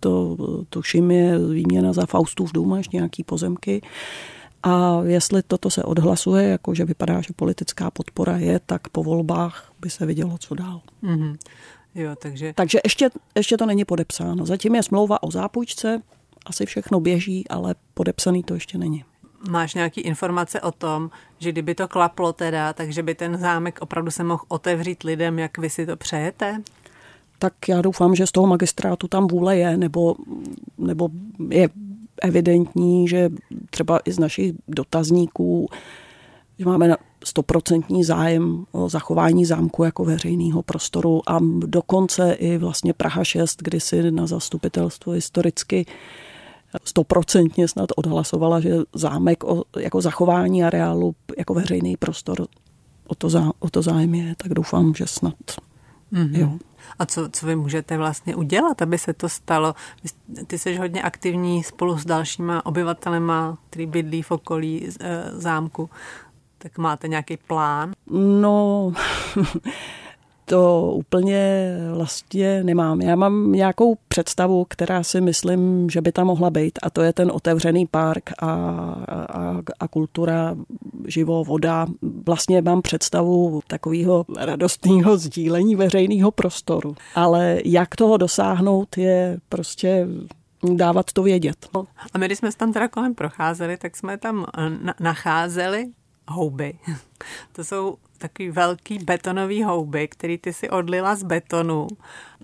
To 0.00 0.36
tuším 0.70 1.10
je 1.10 1.38
výměna 1.38 1.92
za 1.92 2.06
Faustův 2.06 2.52
dům, 2.52 2.72
až 2.72 2.88
nějaký 2.88 3.24
pozemky. 3.24 3.82
A 4.62 5.00
jestli 5.04 5.42
toto 5.42 5.70
se 5.70 5.82
odhlasuje, 5.82 6.48
jako 6.48 6.74
že 6.74 6.84
vypadá, 6.84 7.20
že 7.20 7.32
politická 7.36 7.90
podpora 7.90 8.36
je, 8.36 8.60
tak 8.66 8.88
po 8.88 9.02
volbách 9.02 9.72
by 9.80 9.90
se 9.90 10.06
vidělo, 10.06 10.38
co 10.38 10.54
dál. 10.54 10.80
Mm-hmm. 11.02 11.36
Jo, 11.94 12.16
takže... 12.22 12.52
takže 12.56 12.80
ještě, 12.84 13.10
ještě 13.34 13.56
to 13.56 13.66
není 13.66 13.84
podepsáno. 13.84 14.46
Zatím 14.46 14.74
je 14.74 14.82
smlouva 14.82 15.22
o 15.22 15.30
zápůjčce 15.30 16.02
asi 16.46 16.66
všechno 16.66 17.00
běží, 17.00 17.48
ale 17.48 17.74
podepsaný 17.94 18.42
to 18.42 18.54
ještě 18.54 18.78
není. 18.78 19.04
Máš 19.50 19.74
nějaký 19.74 20.00
informace 20.00 20.60
o 20.60 20.72
tom, 20.72 21.10
že 21.38 21.52
kdyby 21.52 21.74
to 21.74 21.88
klaplo 21.88 22.32
teda, 22.32 22.72
takže 22.72 23.02
by 23.02 23.14
ten 23.14 23.38
zámek 23.38 23.78
opravdu 23.80 24.10
se 24.10 24.24
mohl 24.24 24.44
otevřít 24.48 25.02
lidem, 25.02 25.38
jak 25.38 25.58
vy 25.58 25.70
si 25.70 25.86
to 25.86 25.96
přejete? 25.96 26.62
Tak 27.40 27.68
já 27.68 27.82
doufám, 27.82 28.14
že 28.14 28.26
z 28.26 28.32
toho 28.32 28.46
magistrátu 28.46 29.08
tam 29.08 29.26
vůle 29.26 29.56
je, 29.56 29.76
nebo, 29.76 30.16
nebo 30.78 31.08
je 31.50 31.68
evidentní, 32.22 33.08
že 33.08 33.30
třeba 33.70 34.00
i 34.04 34.12
z 34.12 34.18
našich 34.18 34.52
dotazníků, 34.68 35.68
že 36.58 36.64
máme 36.64 36.96
stoprocentní 37.24 38.04
zájem 38.04 38.64
o 38.72 38.88
zachování 38.88 39.44
zámku 39.44 39.84
jako 39.84 40.04
veřejného 40.04 40.62
prostoru 40.62 41.22
a 41.26 41.38
dokonce 41.58 42.32
i 42.32 42.58
vlastně 42.58 42.92
Praha 42.92 43.24
6, 43.24 43.62
kdy 43.62 43.80
si 43.80 44.10
na 44.10 44.26
zastupitelstvo 44.26 45.12
historicky 45.12 45.86
stoprocentně 46.84 47.68
snad 47.68 47.90
odhlasovala, 47.96 48.60
že 48.60 48.76
zámek 48.94 49.44
o, 49.44 49.64
jako 49.78 50.00
zachování 50.00 50.64
areálu 50.64 51.14
jako 51.38 51.54
veřejný 51.54 51.96
prostor 51.96 52.46
o 53.06 53.14
to, 53.14 53.28
zá, 53.28 53.52
o 53.58 53.70
to 53.70 53.82
zájem 53.82 54.14
je, 54.14 54.34
tak 54.36 54.54
doufám, 54.54 54.94
že 54.94 55.06
snad 55.06 55.34
mm-hmm. 56.12 56.38
jo. 56.40 56.58
A 56.98 57.06
co, 57.06 57.28
co 57.28 57.46
vy 57.46 57.56
můžete 57.56 57.96
vlastně 57.96 58.36
udělat, 58.36 58.82
aby 58.82 58.98
se 58.98 59.12
to 59.12 59.28
stalo? 59.28 59.74
Ty 60.46 60.58
jsi 60.58 60.76
hodně 60.76 61.02
aktivní 61.02 61.64
spolu 61.64 61.98
s 61.98 62.04
dalšíma 62.04 62.66
obyvatelema, 62.66 63.58
který 63.70 63.86
bydlí 63.86 64.22
v 64.22 64.30
okolí 64.30 64.88
e, 64.88 65.22
zámku. 65.32 65.90
Tak 66.58 66.78
máte 66.78 67.08
nějaký 67.08 67.36
plán? 67.36 67.92
No, 68.40 68.92
to 70.50 70.92
úplně 70.94 71.74
vlastně 71.94 72.64
nemám. 72.64 73.00
Já 73.00 73.16
mám 73.16 73.52
nějakou 73.52 73.94
představu, 74.08 74.66
která 74.68 75.02
si 75.02 75.20
myslím, 75.20 75.90
že 75.90 76.00
by 76.00 76.12
tam 76.12 76.26
mohla 76.26 76.50
být 76.50 76.78
a 76.82 76.90
to 76.90 77.02
je 77.02 77.12
ten 77.12 77.30
otevřený 77.34 77.86
park 77.86 78.30
a, 78.38 78.46
a, 78.48 79.62
a 79.80 79.88
kultura, 79.88 80.56
živo, 81.06 81.44
voda. 81.44 81.86
Vlastně 82.26 82.62
mám 82.62 82.82
představu 82.82 83.60
takového 83.66 84.24
radostného 84.36 85.18
sdílení 85.18 85.76
veřejného 85.76 86.30
prostoru. 86.30 86.94
Ale 87.14 87.58
jak 87.64 87.96
toho 87.96 88.16
dosáhnout 88.16 88.98
je 88.98 89.38
prostě 89.48 90.06
dávat 90.74 91.12
to 91.12 91.22
vědět. 91.22 91.68
A 92.12 92.18
my, 92.18 92.26
když 92.26 92.38
jsme 92.38 92.52
tam 92.56 92.72
teda 92.72 92.88
kolem 92.88 93.14
procházeli, 93.14 93.76
tak 93.76 93.96
jsme 93.96 94.18
tam 94.18 94.46
nacházeli 95.00 95.86
houby. 96.28 96.78
To 97.52 97.64
jsou 97.64 97.96
takový 98.20 98.50
velký 98.50 98.98
betonový 98.98 99.62
houby, 99.62 100.08
který 100.08 100.38
ty 100.38 100.52
si 100.52 100.70
odlila 100.70 101.14
z 101.14 101.22
betonu. 101.22 101.88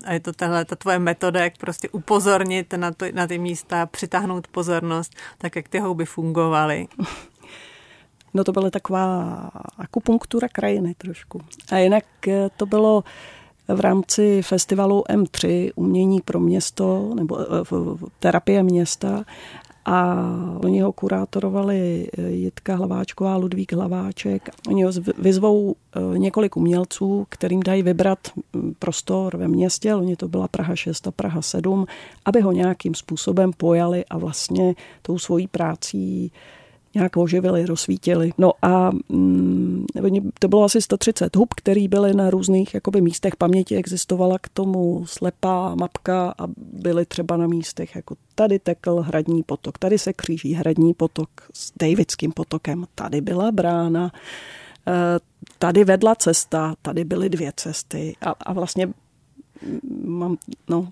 A 0.05 0.13
je 0.13 0.19
to 0.19 0.33
tahle 0.33 0.65
ta 0.65 0.75
tvoje 0.75 0.99
metoda, 0.99 1.43
jak 1.43 1.57
prostě 1.57 1.89
upozornit 1.89 2.73
na, 2.73 2.91
to, 2.91 3.05
na 3.13 3.27
ty 3.27 3.37
místa, 3.37 3.85
přitáhnout 3.85 4.47
pozornost, 4.47 5.15
tak 5.37 5.55
jak 5.55 5.67
ty 5.67 5.79
houby 5.79 6.05
fungovaly. 6.05 6.87
No 8.33 8.43
to 8.43 8.51
byla 8.51 8.69
taková 8.69 9.49
akupunktura 9.77 10.47
krajiny 10.47 10.95
trošku. 10.97 11.41
A 11.71 11.77
jinak 11.77 12.03
eh, 12.27 12.49
to 12.57 12.65
bylo 12.65 13.03
v 13.67 13.79
rámci 13.79 14.41
festivalu 14.41 15.03
M3 15.09 15.71
Umění 15.75 16.21
pro 16.21 16.39
město, 16.39 17.13
nebo 17.15 17.39
eh, 17.39 18.09
terapie 18.19 18.63
města 18.63 19.23
a 19.87 20.15
oni 20.63 20.79
ho 20.79 20.91
kurátorovali 20.91 22.07
eh, 22.07 22.21
Jitka 22.21 22.75
Hlaváčková, 22.75 23.35
Ludvík 23.35 23.73
Hlaváček. 23.73 24.49
Oni 24.67 24.83
ho 24.83 24.91
vyzvou 25.17 25.75
eh, 25.75 26.17
několik 26.17 26.57
umělců, 26.57 27.25
kterým 27.29 27.63
dají 27.63 27.83
vybrat 27.83 28.19
mm, 28.53 28.73
prostor 28.79 29.37
ve 29.37 29.47
městě, 29.47 29.95
oni 29.95 30.15
to 30.15 30.27
byla 30.27 30.47
Praha 30.47 30.75
6 30.75 31.07
a 31.07 31.11
Praha 31.11 31.41
7, 31.41 31.85
aby 32.25 32.41
ho 32.41 32.51
nějakým 32.51 32.95
způsobem 32.95 33.51
pojali 33.57 34.05
a 34.05 34.17
vlastně 34.17 34.75
tou 35.01 35.19
svojí 35.19 35.47
prácí 35.47 36.31
nějak 36.97 37.17
oživili, 37.17 37.65
rozsvítili. 37.65 38.31
No 38.37 38.51
a 38.61 38.91
mm, 39.09 39.85
to 40.39 40.47
bylo 40.47 40.63
asi 40.63 40.81
130 40.81 41.35
hub, 41.35 41.53
který 41.53 41.87
byly 41.87 42.13
na 42.13 42.29
různých 42.29 42.73
jakoby, 42.73 43.01
místech 43.01 43.35
paměti. 43.35 43.75
Existovala 43.75 44.37
k 44.41 44.49
tomu 44.49 45.05
slepá 45.05 45.75
mapka 45.75 46.33
a 46.37 46.47
byly 46.57 47.05
třeba 47.05 47.37
na 47.37 47.47
místech 47.47 47.95
jako 47.95 48.15
tady 48.35 48.59
tekl 48.59 48.95
hradní 48.95 49.43
potok, 49.43 49.77
tady 49.77 49.97
se 49.97 50.13
kříží 50.13 50.53
hradní 50.53 50.93
potok 50.93 51.29
s 51.53 51.71
Davidským 51.79 52.31
potokem, 52.31 52.85
tady 52.95 53.21
byla 53.21 53.51
brána, 53.51 54.11
eh, 54.87 55.19
tady 55.59 55.83
vedla 55.83 56.15
cesta, 56.15 56.75
tady 56.81 57.03
byly 57.03 57.29
dvě 57.29 57.51
cesty 57.55 58.15
a, 58.21 58.29
a 58.29 58.53
vlastně 58.53 58.85
mm, 58.85 58.93
mám, 60.05 60.37
no, 60.69 60.89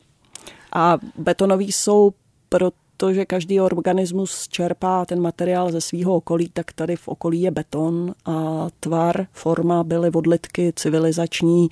a 0.73 0.97
betonový 1.17 1.71
jsou 1.71 2.11
pro 2.49 2.71
to, 2.97 3.13
že 3.13 3.25
každý 3.25 3.61
organismus 3.61 4.47
čerpá 4.47 5.05
ten 5.05 5.21
materiál 5.21 5.71
ze 5.71 5.81
svého 5.81 6.15
okolí, 6.15 6.49
tak 6.53 6.73
tady 6.73 6.95
v 6.95 7.07
okolí 7.07 7.41
je 7.41 7.51
beton 7.51 8.15
a 8.25 8.67
tvar, 8.79 9.27
forma 9.31 9.83
byly 9.83 10.11
odlitky 10.11 10.73
civilizační, 10.75 11.67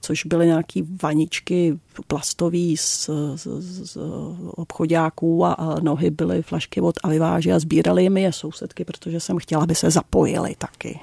což 0.00 0.24
byly 0.24 0.46
nějaký 0.46 0.88
vaničky 1.02 1.78
plastový 2.06 2.76
z, 2.76 3.10
z, 3.34 3.46
z 3.92 3.98
obchodáků 4.46 5.44
a, 5.44 5.52
a 5.52 5.80
nohy 5.80 6.10
byly 6.10 6.42
flašky 6.42 6.80
od 6.80 6.94
Aliváže 7.02 7.52
a 7.52 7.58
sbírali 7.58 8.10
mi 8.10 8.22
je 8.22 8.32
sousedky, 8.32 8.84
protože 8.84 9.20
jsem 9.20 9.38
chtěla, 9.38 9.62
aby 9.62 9.74
se 9.74 9.90
zapojili 9.90 10.54
taky. 10.58 11.00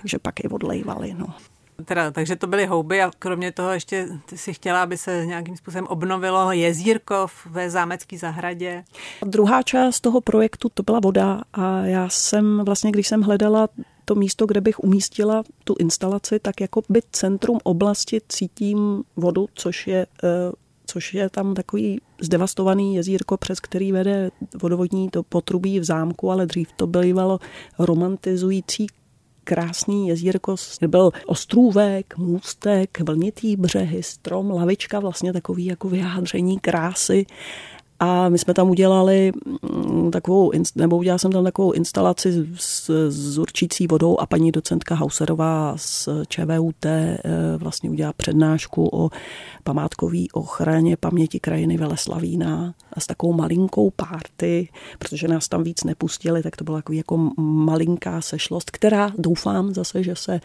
Takže 0.00 0.18
pak 0.18 0.44
je 0.44 0.50
odlejvali. 0.50 1.14
No. 1.18 1.26
Teda, 1.84 2.10
takže 2.10 2.36
to 2.36 2.46
byly 2.46 2.66
houby 2.66 3.02
a 3.02 3.10
kromě 3.18 3.52
toho 3.52 3.72
ještě 3.72 4.08
si 4.34 4.54
chtěla, 4.54 4.82
aby 4.82 4.96
se 4.96 5.26
nějakým 5.26 5.56
způsobem 5.56 5.86
obnovilo 5.86 6.52
jezírko 6.52 7.26
ve 7.46 7.70
zámecké 7.70 8.18
zahradě. 8.18 8.84
Druhá 9.26 9.62
část 9.62 10.00
toho 10.00 10.20
projektu 10.20 10.68
to 10.74 10.82
byla 10.82 11.00
voda 11.00 11.40
a 11.52 11.80
já 11.80 12.08
jsem 12.08 12.60
vlastně, 12.64 12.90
když 12.90 13.08
jsem 13.08 13.22
hledala 13.22 13.68
to 14.04 14.14
místo, 14.14 14.46
kde 14.46 14.60
bych 14.60 14.78
umístila 14.78 15.42
tu 15.64 15.74
instalaci, 15.78 16.38
tak 16.38 16.60
jako 16.60 16.82
by 16.88 17.00
centrum 17.12 17.58
oblasti 17.64 18.20
cítím 18.28 19.02
vodu, 19.16 19.48
což 19.54 19.86
je 19.86 20.06
eh, 20.24 20.52
což 20.86 21.14
je 21.14 21.30
tam 21.30 21.54
takový 21.54 22.00
zdevastovaný 22.20 22.94
jezírko, 22.94 23.36
přes 23.36 23.60
který 23.60 23.92
vede 23.92 24.30
vodovodní 24.62 25.10
to 25.10 25.22
potrubí 25.22 25.80
v 25.80 25.84
zámku, 25.84 26.30
ale 26.30 26.46
dřív 26.46 26.72
to 26.76 26.86
bývalo 26.86 27.38
romantizující 27.78 28.86
krásný 29.48 30.08
jezírko, 30.08 30.56
byl 30.88 31.10
ostrůvek, 31.26 32.16
můstek, 32.18 33.00
vlnitý 33.00 33.56
břehy, 33.56 34.02
strom, 34.02 34.50
lavička, 34.50 35.00
vlastně 35.00 35.32
takový 35.32 35.64
jako 35.64 35.88
vyjádření 35.88 36.58
krásy 36.58 37.26
a 38.00 38.28
my 38.28 38.38
jsme 38.38 38.54
tam 38.54 38.70
udělali 38.70 39.32
mm, 39.62 40.10
takovou, 40.10 40.52
nebo 40.76 40.96
udělal 40.96 41.18
jsem 41.18 41.32
tam 41.32 41.44
takovou 41.44 41.72
instalaci 41.72 42.46
s, 42.54 42.90
s 43.10 43.38
určící 43.38 43.86
vodou 43.86 44.18
a 44.18 44.26
paní 44.26 44.52
docentka 44.52 44.94
Hauserová 44.94 45.74
z 45.76 46.08
ČVUT 46.28 46.86
eh, 46.86 47.18
vlastně 47.56 47.90
udělala 47.90 48.12
přednášku 48.12 48.88
o 48.92 49.10
památkové 49.64 50.24
ochraně 50.32 50.96
paměti 50.96 51.40
krajiny 51.40 51.76
Veleslavína 51.76 52.74
a 52.92 53.00
s 53.00 53.06
takovou 53.06 53.32
malinkou 53.32 53.90
párty, 53.90 54.68
protože 54.98 55.28
nás 55.28 55.48
tam 55.48 55.62
víc 55.62 55.84
nepustili, 55.84 56.42
tak 56.42 56.56
to 56.56 56.64
byla 56.64 56.78
jako, 56.78 56.92
jako 56.92 57.30
malinká 57.40 58.20
sešlost, 58.20 58.70
která 58.70 59.12
doufám 59.18 59.74
zase, 59.74 60.02
že 60.02 60.16
se 60.16 60.40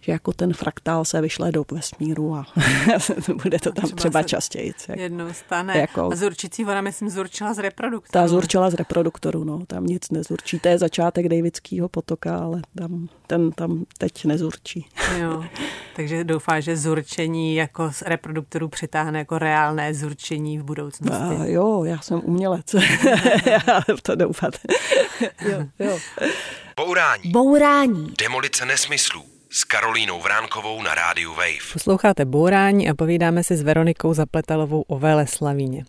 že 0.00 0.12
jako 0.12 0.32
ten 0.32 0.52
fraktál 0.52 1.04
se 1.04 1.20
vyšle 1.20 1.52
do 1.52 1.64
vesmíru 1.72 2.34
a 2.34 2.46
bude 3.42 3.58
to 3.58 3.72
tam 3.72 3.84
třeba, 3.84 3.96
třeba 3.96 4.22
častěji. 4.22 4.74
Jak, 4.88 4.98
jednou 4.98 5.32
stane. 5.32 5.78
Jako, 5.78 6.12
a 6.12 6.16
zurčící 6.16 6.64
voda, 6.64 6.80
myslím, 6.80 7.10
zurčila 7.10 7.54
z 7.54 7.58
reproduktoru. 7.58 8.22
Ta 8.22 8.28
zurčila 8.28 8.70
z 8.70 8.74
reproduktoru, 8.74 9.44
no. 9.44 9.66
Tam 9.66 9.86
nic 9.86 10.10
nezurčí. 10.10 10.58
To 10.58 10.68
je 10.68 10.78
začátek 10.78 11.28
Davidského 11.28 11.88
potoka, 11.88 12.38
ale 12.38 12.62
tam, 12.78 13.08
ten 13.26 13.52
tam 13.52 13.84
teď 13.98 14.24
nezurčí. 14.24 14.86
Jo. 15.18 15.44
Takže 15.96 16.24
doufá, 16.24 16.60
že 16.60 16.76
zurčení 16.76 17.54
jako 17.54 17.92
z 17.92 18.02
reproduktorů 18.02 18.68
přitáhne 18.68 19.18
jako 19.18 19.38
reálné 19.38 19.94
zurčení 19.94 20.58
v 20.58 20.62
budoucnosti. 20.62 21.36
A 21.36 21.44
jo, 21.44 21.84
já 21.84 22.00
jsem 22.00 22.20
umělec. 22.24 22.74
já 23.46 23.80
to 24.02 24.14
doufat. 24.14 24.54
jo, 25.40 25.66
jo. 25.78 25.98
Bourání. 26.76 27.30
Bourání. 27.30 28.14
Demolice 28.18 28.66
nesmyslů 28.66 29.37
s 29.50 29.64
Karolínou 29.64 30.20
Vránkovou 30.20 30.82
na 30.82 30.94
rádiu 30.94 31.30
Wave. 31.30 31.72
Posloucháte 31.72 32.24
Bourání 32.24 32.88
a 32.88 32.94
povídáme 32.94 33.44
si 33.44 33.56
s 33.56 33.62
Veronikou 33.62 34.14
Zapletalovou 34.14 34.82
o 34.82 34.98
Veleslavíně. 34.98 35.84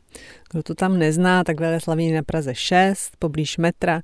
Kdo 0.52 0.64
to 0.64 0.76
tam 0.76 0.98
nezná, 0.98 1.44
tak 1.44 1.60
Veleslavín 1.60 2.16
na 2.16 2.24
Praze 2.24 2.56
6, 2.56 3.12
poblíž 3.20 3.58
metra. 3.58 4.02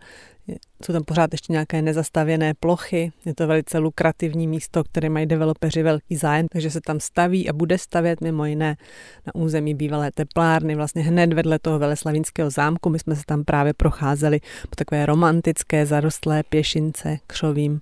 Jsou 0.85 0.93
tam 0.93 1.03
pořád 1.03 1.31
ještě 1.31 1.53
nějaké 1.53 1.81
nezastavěné 1.81 2.53
plochy. 2.53 3.11
Je 3.25 3.35
to 3.35 3.47
velice 3.47 3.77
lukrativní 3.77 4.47
místo, 4.47 4.83
které 4.83 5.09
mají 5.09 5.25
developeři 5.25 5.83
velký 5.83 6.15
zájem, 6.15 6.47
takže 6.51 6.71
se 6.71 6.81
tam 6.81 6.99
staví 6.99 7.49
a 7.49 7.53
bude 7.53 7.77
stavět 7.77 8.21
mimo 8.21 8.45
jiné 8.45 8.77
na 9.25 9.35
území 9.35 9.75
bývalé 9.75 10.11
teplárny, 10.11 10.75
vlastně 10.75 11.01
hned 11.01 11.33
vedle 11.33 11.59
toho 11.59 11.79
Veleslavínského 11.79 12.49
zámku. 12.49 12.89
My 12.89 12.99
jsme 12.99 13.15
se 13.15 13.23
tam 13.25 13.43
právě 13.43 13.73
procházeli 13.73 14.39
po 14.69 14.75
takové 14.75 15.05
romantické, 15.05 15.85
zarostlé 15.85 16.43
pěšince 16.43 17.17
křovím 17.27 17.81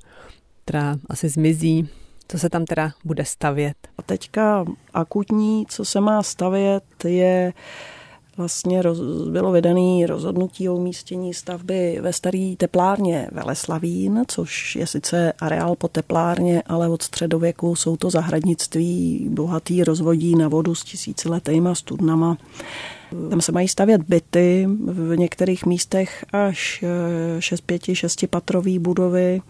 která 0.66 0.98
asi 1.10 1.30
zmizí. 1.30 1.90
Co 2.28 2.40
se 2.40 2.50
tam 2.50 2.66
teda 2.66 2.92
bude 3.06 3.26
stavět? 3.26 3.76
A 3.98 4.02
teďka 4.02 4.66
akutní, 4.94 5.66
co 5.70 5.86
se 5.86 6.02
má 6.02 6.24
stavět, 6.24 6.84
je 7.06 7.54
vlastně 8.38 8.82
roz, 8.82 9.00
bylo 9.32 9.52
vydané 9.52 10.08
rozhodnutí 10.08 10.70
o 10.70 10.76
umístění 10.76 11.34
stavby 11.34 11.98
ve 12.02 12.14
staré 12.14 12.54
teplárně 12.58 13.28
Veleslavín, 13.32 14.24
což 14.28 14.76
je 14.76 14.88
sice 14.88 15.34
areál 15.40 15.76
po 15.76 15.88
teplárně, 15.88 16.64
ale 16.68 16.90
od 16.90 17.02
středověku 17.02 17.76
jsou 17.76 17.98
to 17.98 18.10
zahradnictví, 18.10 19.28
bohatý 19.30 19.84
rozvodí 19.84 20.36
na 20.36 20.48
vodu 20.48 20.76
s 20.76 20.84
tisíciletýma 20.84 21.76
studnama. 21.76 22.38
Tam 23.30 23.42
se 23.42 23.52
mají 23.52 23.68
stavět 23.68 24.02
byty, 24.02 24.68
v 24.86 25.18
některých 25.18 25.66
místech 25.66 26.26
až 26.34 26.84
6-5, 27.40 27.92
eh, 27.92 27.96
6 27.96 28.28
patrový 28.28 28.80
budovy 28.80 29.42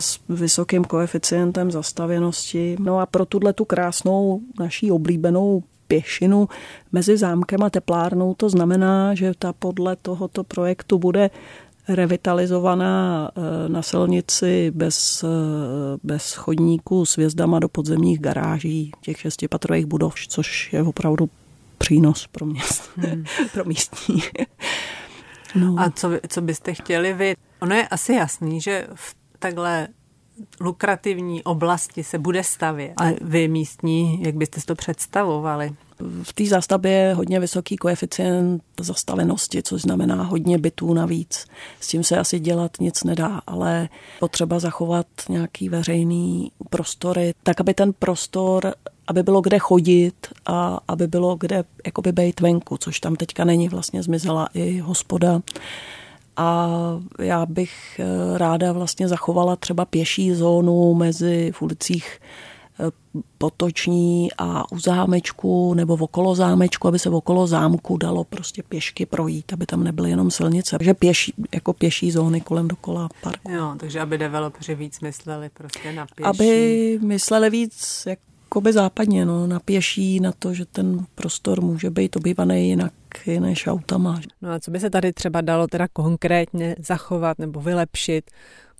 s 0.00 0.20
vysokým 0.28 0.84
koeficientem 0.84 1.70
zastavěnosti. 1.70 2.76
No 2.78 2.98
a 2.98 3.06
pro 3.06 3.26
tuhle 3.26 3.52
tu 3.52 3.64
krásnou 3.64 4.40
naší 4.60 4.90
oblíbenou 4.90 5.62
pěšinu 5.88 6.48
mezi 6.92 7.16
zámkem 7.16 7.62
a 7.62 7.70
teplárnou. 7.70 8.34
To 8.34 8.48
znamená, 8.48 9.14
že 9.14 9.32
ta 9.38 9.52
podle 9.52 9.96
tohoto 9.96 10.44
projektu 10.44 10.98
bude 10.98 11.30
revitalizovaná 11.88 13.30
eh, 13.36 13.68
na 13.68 13.82
silnici 13.82 14.70
bez, 14.74 15.24
eh, 15.24 15.26
bez 16.02 16.34
chodníků 16.34 17.06
s 17.06 17.16
vězdama 17.16 17.58
do 17.58 17.68
podzemních 17.68 18.20
garáží 18.20 18.92
těch 19.00 19.20
šestipatrových 19.20 19.86
budov, 19.86 20.14
což 20.28 20.72
je 20.72 20.82
opravdu 20.82 21.30
přínos 21.78 22.26
pro 22.26 22.46
měst, 22.46 22.90
hmm. 22.96 23.24
pro 23.52 23.64
místní. 23.64 24.22
No. 25.54 25.74
A 25.78 25.90
co, 25.90 26.10
co 26.28 26.40
byste 26.40 26.74
chtěli 26.74 27.12
vy? 27.12 27.34
Ono 27.60 27.74
je 27.74 27.88
asi 27.88 28.12
jasný, 28.12 28.60
že 28.60 28.86
v 28.94 29.14
takhle 29.40 29.88
lukrativní 30.60 31.42
oblasti 31.42 32.04
se 32.04 32.18
bude 32.18 32.44
stavět. 32.44 32.92
A 32.96 33.04
vy 33.20 33.48
místní, 33.48 34.22
jak 34.22 34.34
byste 34.34 34.60
si 34.60 34.66
to 34.66 34.74
představovali? 34.74 35.72
V 36.22 36.32
té 36.32 36.46
zástavbě 36.46 36.92
je 36.92 37.14
hodně 37.14 37.40
vysoký 37.40 37.76
koeficient 37.76 38.62
zastavenosti, 38.80 39.62
což 39.62 39.82
znamená 39.82 40.22
hodně 40.22 40.58
bytů 40.58 40.94
navíc. 40.94 41.46
S 41.80 41.88
tím 41.88 42.04
se 42.04 42.18
asi 42.18 42.40
dělat 42.40 42.70
nic 42.80 43.04
nedá, 43.04 43.40
ale 43.46 43.88
potřeba 44.20 44.58
zachovat 44.58 45.06
nějaký 45.28 45.68
veřejný 45.68 46.52
prostory, 46.70 47.34
tak 47.42 47.60
aby 47.60 47.74
ten 47.74 47.92
prostor 47.92 48.74
aby 49.10 49.22
bylo 49.22 49.40
kde 49.40 49.58
chodit 49.58 50.14
a 50.46 50.80
aby 50.88 51.06
bylo 51.06 51.36
kde 51.36 51.64
jakoby 51.86 52.12
bejt 52.12 52.40
venku, 52.40 52.76
což 52.76 53.00
tam 53.00 53.16
teďka 53.16 53.44
není, 53.44 53.68
vlastně 53.68 54.02
zmizela 54.02 54.48
i 54.54 54.78
hospoda 54.78 55.40
a 56.36 56.68
já 57.18 57.46
bych 57.46 58.00
eh, 58.00 58.38
ráda 58.38 58.72
vlastně 58.72 59.08
zachovala 59.08 59.56
třeba 59.56 59.84
pěší 59.84 60.34
zónu 60.34 60.94
mezi 60.94 61.52
v 61.54 61.62
ulicích 61.62 62.20
eh, 62.80 62.90
Potoční 63.38 64.28
a 64.38 64.72
u 64.72 64.78
zámečku 64.78 65.74
nebo 65.74 65.96
v 65.96 66.02
okolo 66.02 66.34
zámečku, 66.34 66.88
aby 66.88 66.98
se 66.98 67.10
v 67.10 67.14
okolo 67.14 67.46
zámku 67.46 67.96
dalo 67.96 68.24
prostě 68.24 68.62
pěšky 68.62 69.06
projít, 69.06 69.52
aby 69.52 69.66
tam 69.66 69.84
nebyly 69.84 70.10
jenom 70.10 70.30
silnice. 70.30 70.78
Takže 70.78 70.94
pěší, 70.94 71.34
jako 71.54 71.72
pěší 71.72 72.10
zóny 72.10 72.40
kolem 72.40 72.68
dokola 72.68 73.08
parku. 73.22 73.52
Jo, 73.52 73.74
takže 73.76 74.00
aby 74.00 74.18
developeři 74.18 74.74
víc 74.74 75.00
mysleli 75.00 75.50
prostě 75.54 75.92
na 75.92 76.06
pěší. 76.14 76.26
Aby 76.26 76.98
mysleli 77.02 77.50
víc 77.50 78.02
jak 78.06 78.18
jakoby 78.50 78.72
západně, 78.72 79.24
no, 79.24 79.46
na 79.46 79.60
pěší, 79.60 80.20
na 80.20 80.32
to, 80.32 80.54
že 80.54 80.64
ten 80.64 81.06
prostor 81.14 81.60
může 81.60 81.90
být 81.90 82.16
obývaný 82.16 82.68
jinak 82.68 82.92
než 83.38 83.66
autama. 83.66 84.20
No 84.42 84.50
a 84.50 84.60
co 84.60 84.70
by 84.70 84.80
se 84.80 84.90
tady 84.90 85.12
třeba 85.12 85.40
dalo 85.40 85.66
teda 85.66 85.88
konkrétně 85.92 86.76
zachovat 86.78 87.38
nebo 87.38 87.60
vylepšit, 87.60 88.30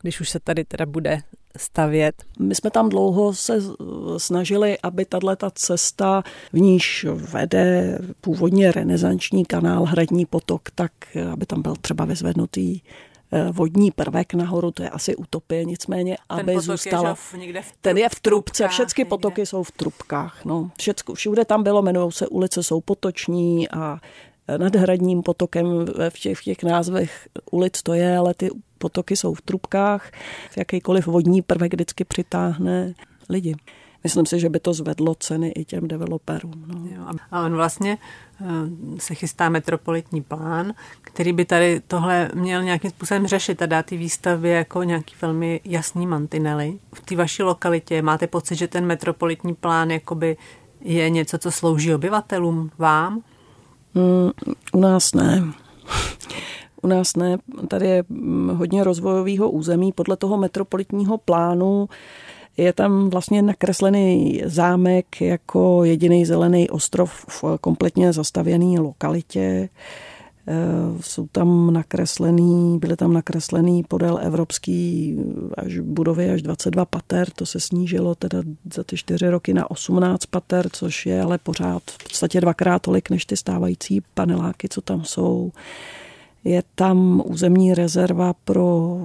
když 0.02 0.20
už 0.20 0.30
se 0.30 0.40
tady 0.40 0.64
teda 0.64 0.86
bude 0.86 1.20
stavět? 1.56 2.14
My 2.38 2.54
jsme 2.54 2.70
tam 2.70 2.88
dlouho 2.88 3.34
se 3.34 3.58
snažili, 4.16 4.78
aby 4.82 5.04
tahle 5.04 5.36
ta 5.36 5.50
cesta, 5.50 6.22
v 6.52 6.58
níž 6.58 7.06
vede 7.14 7.98
původně 8.20 8.72
renesanční 8.72 9.44
kanál 9.44 9.84
Hradní 9.84 10.26
potok, 10.26 10.62
tak 10.74 10.92
aby 11.32 11.46
tam 11.46 11.62
byl 11.62 11.74
třeba 11.80 12.04
vyzvednutý 12.04 12.80
vodní 13.52 13.90
prvek 13.90 14.34
nahoru, 14.34 14.70
to 14.70 14.82
je 14.82 14.90
asi 14.90 15.16
utopie, 15.16 15.64
nicméně, 15.64 16.16
ten 16.28 16.40
aby 16.40 16.60
zůstala. 16.60 17.08
Je, 17.08 17.14
v, 17.14 17.34
někde 17.34 17.62
v 17.62 17.72
ten 17.80 17.98
je 17.98 18.08
v 18.08 18.20
trubce, 18.20 18.68
všechny 18.68 19.04
potoky 19.04 19.46
jsou 19.46 19.62
v 19.62 19.70
trubkách. 19.70 20.44
No. 20.44 20.70
Všecko, 20.78 21.14
všude 21.14 21.44
tam 21.44 21.62
bylo, 21.62 21.82
jmenují 21.82 22.12
se 22.12 22.28
ulice, 22.28 22.62
jsou 22.62 22.80
potoční 22.80 23.68
a 23.68 23.98
nad 24.56 24.76
hradním 24.76 25.22
potokem 25.22 25.66
v 26.08 26.18
těch, 26.18 26.38
v 26.38 26.42
těch 26.42 26.62
názvech 26.62 27.28
ulic 27.50 27.82
to 27.82 27.94
je, 27.94 28.16
ale 28.16 28.34
ty 28.34 28.50
potoky 28.78 29.16
jsou 29.16 29.34
v 29.34 29.42
trubkách. 29.42 30.10
Jakýkoliv 30.56 31.06
vodní 31.06 31.42
prvek 31.42 31.74
vždycky 31.74 32.04
přitáhne 32.04 32.94
lidi 33.28 33.54
myslím 34.04 34.26
si, 34.26 34.40
že 34.40 34.48
by 34.48 34.60
to 34.60 34.72
zvedlo 34.72 35.14
ceny 35.14 35.48
i 35.48 35.64
těm 35.64 35.88
developerům. 35.88 36.64
No. 36.66 36.86
Jo, 36.96 37.06
a 37.30 37.44
on 37.44 37.54
vlastně 37.54 37.98
eh, 38.40 38.44
se 38.98 39.14
chystá 39.14 39.48
metropolitní 39.48 40.22
plán, 40.22 40.72
který 41.00 41.32
by 41.32 41.44
tady 41.44 41.80
tohle 41.86 42.30
měl 42.34 42.62
nějakým 42.62 42.90
způsobem 42.90 43.26
řešit 43.26 43.62
a 43.62 43.66
dát 43.66 43.86
ty 43.86 43.96
výstavby 43.96 44.48
jako 44.48 44.82
nějaký 44.82 45.14
velmi 45.22 45.60
jasný 45.64 46.06
mantinely. 46.06 46.78
V 46.94 47.00
té 47.00 47.16
vaší 47.16 47.42
lokalitě 47.42 48.02
máte 48.02 48.26
pocit, 48.26 48.56
že 48.56 48.68
ten 48.68 48.86
metropolitní 48.86 49.54
plán 49.54 49.90
jakoby 49.90 50.36
je 50.80 51.10
něco, 51.10 51.38
co 51.38 51.50
slouží 51.50 51.94
obyvatelům, 51.94 52.70
vám? 52.78 53.22
Mm, 53.94 54.30
u 54.72 54.80
nás 54.80 55.14
ne. 55.14 55.44
U 56.82 56.86
nás 56.86 57.16
ne. 57.16 57.38
Tady 57.68 57.86
je 57.86 58.04
hodně 58.54 58.84
rozvojového 58.84 59.50
území. 59.50 59.92
Podle 59.92 60.16
toho 60.16 60.36
metropolitního 60.36 61.18
plánu 61.18 61.88
je 62.60 62.72
tam 62.72 63.10
vlastně 63.10 63.42
nakreslený 63.42 64.42
zámek 64.44 65.20
jako 65.20 65.84
jediný 65.84 66.24
zelený 66.24 66.70
ostrov 66.70 67.10
v 67.28 67.44
kompletně 67.60 68.12
zastavěné 68.12 68.80
lokalitě. 68.80 69.68
Eh, 70.46 70.54
jsou 71.00 71.26
tam 71.32 71.72
nakreslený, 71.72 72.78
byly 72.78 72.96
tam 72.96 73.12
nakreslený 73.12 73.82
podél 73.82 74.18
evropský 74.22 75.16
až 75.56 75.78
budovy 75.78 76.30
až 76.30 76.42
22 76.42 76.84
pater, 76.84 77.30
to 77.30 77.46
se 77.46 77.60
snížilo 77.60 78.14
teda 78.14 78.38
za 78.74 78.84
ty 78.84 78.96
čtyři 78.96 79.28
roky 79.28 79.54
na 79.54 79.70
18 79.70 80.26
pater, 80.26 80.68
což 80.72 81.06
je 81.06 81.22
ale 81.22 81.38
pořád 81.38 81.82
v 81.86 82.04
podstatě 82.04 82.40
dvakrát 82.40 82.82
tolik 82.82 83.10
než 83.10 83.24
ty 83.24 83.36
stávající 83.36 84.02
paneláky, 84.14 84.68
co 84.68 84.80
tam 84.80 85.04
jsou. 85.04 85.52
Je 86.44 86.62
tam 86.74 87.22
územní 87.26 87.74
rezerva 87.74 88.32
pro 88.32 88.98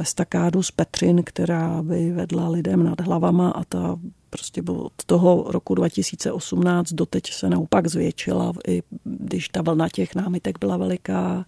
estakádu 0.00 0.62
z 0.62 0.70
Petřin, 0.70 1.22
která 1.24 1.82
by 1.82 2.10
vedla 2.10 2.48
lidem 2.48 2.84
nad 2.84 3.00
hlavama 3.00 3.50
a 3.50 3.64
ta 3.64 3.96
prostě 4.30 4.62
od 4.66 4.92
toho 5.06 5.44
roku 5.48 5.74
2018 5.74 6.92
doteď 6.92 7.32
se 7.32 7.50
naopak 7.50 7.86
zvětšila, 7.86 8.52
i 8.68 8.82
když 9.04 9.48
ta 9.48 9.62
vlna 9.62 9.88
těch 9.88 10.14
námitek 10.14 10.58
byla 10.58 10.76
veliká. 10.76 11.46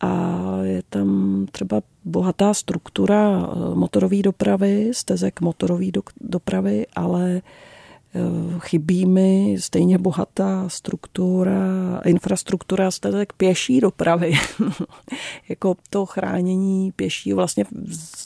A 0.00 0.42
je 0.62 0.82
tam 0.90 1.46
třeba 1.52 1.80
bohatá 2.04 2.54
struktura 2.54 3.50
motorové 3.74 4.22
dopravy, 4.22 4.90
stezek 4.92 5.40
motorové 5.40 5.86
dopravy, 6.20 6.86
ale 6.96 7.42
chybí 8.58 9.06
mi 9.06 9.56
stejně 9.58 9.98
bohatá 9.98 10.68
struktura, 10.68 11.60
infrastruktura 12.04 12.90
statek 12.90 13.32
pěší 13.32 13.80
dopravy. 13.80 14.32
jako 15.48 15.76
to 15.90 16.06
chránění 16.06 16.92
pěší, 16.92 17.32
vlastně 17.32 17.64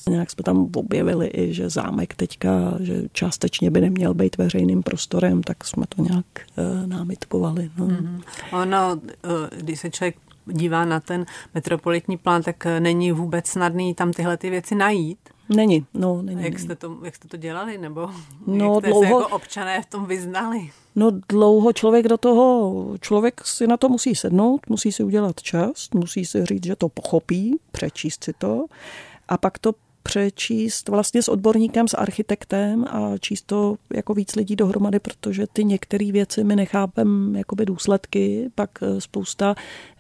nějak 0.08 0.30
jsme 0.30 0.44
tam 0.44 0.68
objevili 0.76 1.30
i, 1.34 1.54
že 1.54 1.70
zámek 1.70 2.14
teďka, 2.14 2.74
že 2.80 3.02
částečně 3.12 3.70
by 3.70 3.80
neměl 3.80 4.14
být 4.14 4.38
veřejným 4.38 4.82
prostorem, 4.82 5.42
tak 5.42 5.64
jsme 5.64 5.84
to 5.88 6.02
nějak 6.02 6.26
uh, 6.56 6.86
námitkovali. 6.86 7.70
No. 7.78 7.86
Mm-hmm. 7.86 8.22
Ono, 8.52 8.94
uh, 8.94 9.30
když 9.58 9.80
se 9.80 9.90
člověk 9.90 10.16
dívá 10.46 10.84
na 10.84 11.00
ten 11.00 11.26
metropolitní 11.54 12.16
plán, 12.16 12.42
tak 12.42 12.66
není 12.78 13.12
vůbec 13.12 13.46
snadný 13.46 13.94
tam 13.94 14.12
tyhle 14.12 14.36
ty 14.36 14.50
věci 14.50 14.74
najít. 14.74 15.18
Není, 15.56 15.86
no, 15.94 16.22
není. 16.22 16.44
Jak 16.44 16.58
jste 16.58 16.76
to, 16.76 16.98
jak 17.04 17.16
jste 17.16 17.28
to 17.28 17.36
dělali, 17.36 17.78
nebo 17.78 18.10
no, 18.46 18.74
jak 18.74 18.84
jste 18.84 18.88
dlouho, 18.88 19.02
se 19.02 19.08
jako 19.08 19.36
občané 19.36 19.82
v 19.82 19.86
tom 19.86 20.06
vyznali? 20.06 20.70
No 20.96 21.10
dlouho 21.28 21.72
člověk 21.72 22.08
do 22.08 22.16
toho, 22.16 22.74
člověk 23.00 23.46
si 23.46 23.66
na 23.66 23.76
to 23.76 23.88
musí 23.88 24.14
sednout, 24.14 24.60
musí 24.68 24.92
si 24.92 25.04
udělat 25.04 25.42
čas, 25.42 25.88
musí 25.94 26.24
si 26.24 26.46
říct, 26.46 26.66
že 26.66 26.76
to 26.76 26.88
pochopí, 26.88 27.58
přečíst 27.72 28.24
si 28.24 28.32
to 28.38 28.66
a 29.28 29.38
pak 29.38 29.58
to 29.58 29.72
přečíst 30.02 30.88
vlastně 30.88 31.22
s 31.22 31.28
odborníkem, 31.28 31.88
s 31.88 31.94
architektem 31.94 32.84
a 32.90 33.18
číst 33.20 33.42
to 33.42 33.76
jako 33.94 34.14
víc 34.14 34.36
lidí 34.36 34.56
dohromady, 34.56 34.98
protože 34.98 35.46
ty 35.52 35.64
některé 35.64 36.12
věci 36.12 36.44
my 36.44 36.56
nechápem 36.56 37.36
jakoby 37.36 37.66
důsledky, 37.66 38.50
pak 38.54 38.70
spousta 38.98 39.54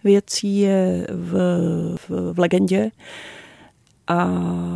věcí 0.04 0.58
je 0.58 1.06
v, 1.10 1.32
v, 2.08 2.32
v 2.32 2.38
legendě, 2.38 2.90
a 4.06 4.28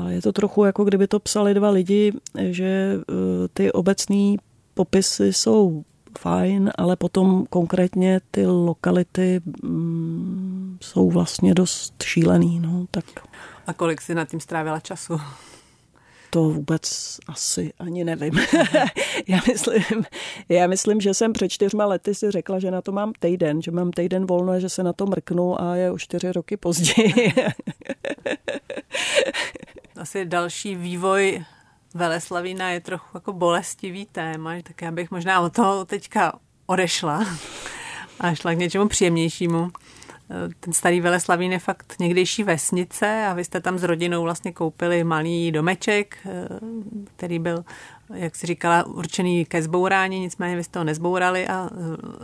je 0.09 0.23
to 0.23 0.33
trochu 0.33 0.65
jako 0.65 0.85
kdyby 0.85 1.07
to 1.07 1.21
psali 1.21 1.55
dva 1.55 1.71
lidi, 1.71 2.13
že 2.51 2.99
eh, 2.99 3.49
ty 3.53 3.73
obecné 3.73 4.37
popisy 4.75 5.33
jsou 5.33 5.85
fajn, 6.19 6.71
ale 6.79 6.97
potom 6.97 7.47
konkrétně 7.51 8.21
ty 8.31 8.47
lokality 8.47 9.41
mm, 9.63 10.79
jsou 10.81 11.11
vlastně 11.11 11.55
dost 11.55 12.03
šílený. 12.03 12.61
No, 12.61 12.87
tak. 12.91 13.05
A 13.67 13.73
kolik 13.73 14.01
si 14.01 14.15
nad 14.15 14.29
tím 14.29 14.41
strávila 14.41 14.81
času? 14.81 15.21
To 16.37 16.43
vůbec 16.43 17.17
asi 17.29 17.73
ani 17.79 18.05
nevím. 18.05 18.35
já, 19.29 19.41
myslím, 19.49 20.05
já 20.49 20.67
myslím, 20.67 21.01
že 21.01 21.15
jsem 21.15 21.33
před 21.33 21.49
čtyřma 21.49 21.87
lety 21.87 22.15
si 22.15 22.31
řekla, 22.31 22.59
že 22.59 22.71
na 22.71 22.83
to 22.83 22.93
mám 22.93 23.13
týden, 23.19 23.63
že 23.63 23.71
mám 23.71 23.91
týden 23.91 24.27
volno 24.27 24.53
a 24.53 24.59
že 24.59 24.69
se 24.69 24.83
na 24.83 24.93
to 24.93 25.07
mrknu 25.07 25.61
a 25.63 25.77
je 25.77 25.91
už 25.91 26.03
čtyři 26.03 26.33
roky 26.33 26.57
později. 26.57 27.33
asi 29.97 30.25
další 30.25 30.75
vývoj 30.75 31.45
Veleslavína 31.95 32.71
je 32.71 32.81
trochu 32.81 33.07
jako 33.15 33.33
bolestivý 33.33 34.07
téma, 34.07 34.55
tak 34.63 34.83
já 34.83 34.91
bych 34.91 35.11
možná 35.11 35.41
o 35.41 35.51
toho 35.51 35.85
teďka 35.85 36.33
odešla 36.67 37.27
a 38.21 38.35
šla 38.35 38.55
k 38.55 38.59
něčemu 38.59 38.89
příjemnějšímu. 38.89 39.71
Ten 40.61 40.73
starý 40.73 41.01
Veleslavín 41.01 41.53
je 41.53 41.59
fakt 41.59 41.95
někdejší 42.01 42.43
vesnice 42.43 43.27
a 43.27 43.35
vy 43.35 43.45
jste 43.45 43.61
tam 43.61 43.79
s 43.79 43.83
rodinou 43.83 44.23
vlastně 44.23 44.53
koupili 44.53 45.05
malý 45.05 45.53
domeček, 45.53 46.19
který 47.17 47.39
byl, 47.39 47.65
jak 48.15 48.37
si 48.37 48.47
říkala, 48.47 48.87
určený 48.87 49.45
ke 49.45 49.63
zbourání, 49.63 50.21
nicméně 50.21 50.57
vy 50.57 50.65
jste 50.65 50.79
ho 50.79 50.85
nezbourali 50.85 51.49
a 51.49 51.71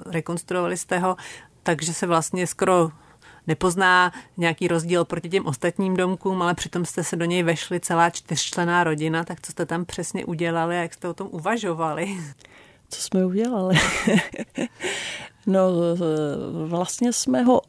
rekonstruovali 0.06 0.76
jste 0.76 0.98
ho, 0.98 1.16
takže 1.62 1.94
se 1.94 2.06
vlastně 2.06 2.46
skoro 2.46 2.90
nepozná 3.46 4.12
nějaký 4.36 4.68
rozdíl 4.68 5.04
proti 5.04 5.28
těm 5.28 5.46
ostatním 5.46 5.96
domkům, 5.96 6.42
ale 6.42 6.54
přitom 6.54 6.84
jste 6.84 7.04
se 7.04 7.16
do 7.16 7.24
něj 7.24 7.42
vešli 7.42 7.80
celá 7.80 8.10
čtyřčlená 8.10 8.84
rodina, 8.84 9.24
tak 9.24 9.40
co 9.40 9.52
jste 9.52 9.66
tam 9.66 9.84
přesně 9.84 10.24
udělali 10.24 10.78
a 10.78 10.82
jak 10.82 10.94
jste 10.94 11.08
o 11.08 11.14
tom 11.14 11.28
uvažovali? 11.30 12.16
Co 12.88 13.00
jsme 13.00 13.26
udělali? 13.26 13.76
no 15.46 15.70
vlastně 16.66 17.12
jsme 17.12 17.42
ho 17.42 17.60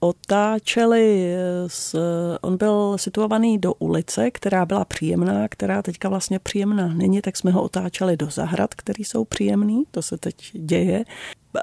otáčeli, 0.00 1.34
s, 1.66 1.98
on 2.40 2.56
byl 2.56 2.98
situovaný 2.98 3.58
do 3.58 3.74
ulice, 3.74 4.30
která 4.30 4.66
byla 4.66 4.84
příjemná, 4.84 5.48
která 5.48 5.82
teďka 5.82 6.08
vlastně 6.08 6.38
příjemná 6.38 6.88
není, 6.88 7.20
tak 7.20 7.36
jsme 7.36 7.50
ho 7.50 7.62
otáčeli 7.62 8.16
do 8.16 8.30
zahrad, 8.30 8.74
které 8.74 9.00
jsou 9.00 9.24
příjemný, 9.24 9.84
to 9.90 10.02
se 10.02 10.16
teď 10.16 10.34
děje 10.52 11.04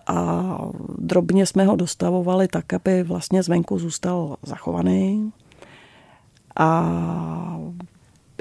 a 0.08 0.58
drobně 0.98 1.46
jsme 1.46 1.66
ho 1.66 1.76
dostavovali 1.76 2.48
tak, 2.48 2.74
aby 2.74 3.04
vlastně 3.04 3.44
zvenku 3.44 3.80
zůstal 3.80 4.36
zachovaný. 4.44 5.32
A 6.60 7.60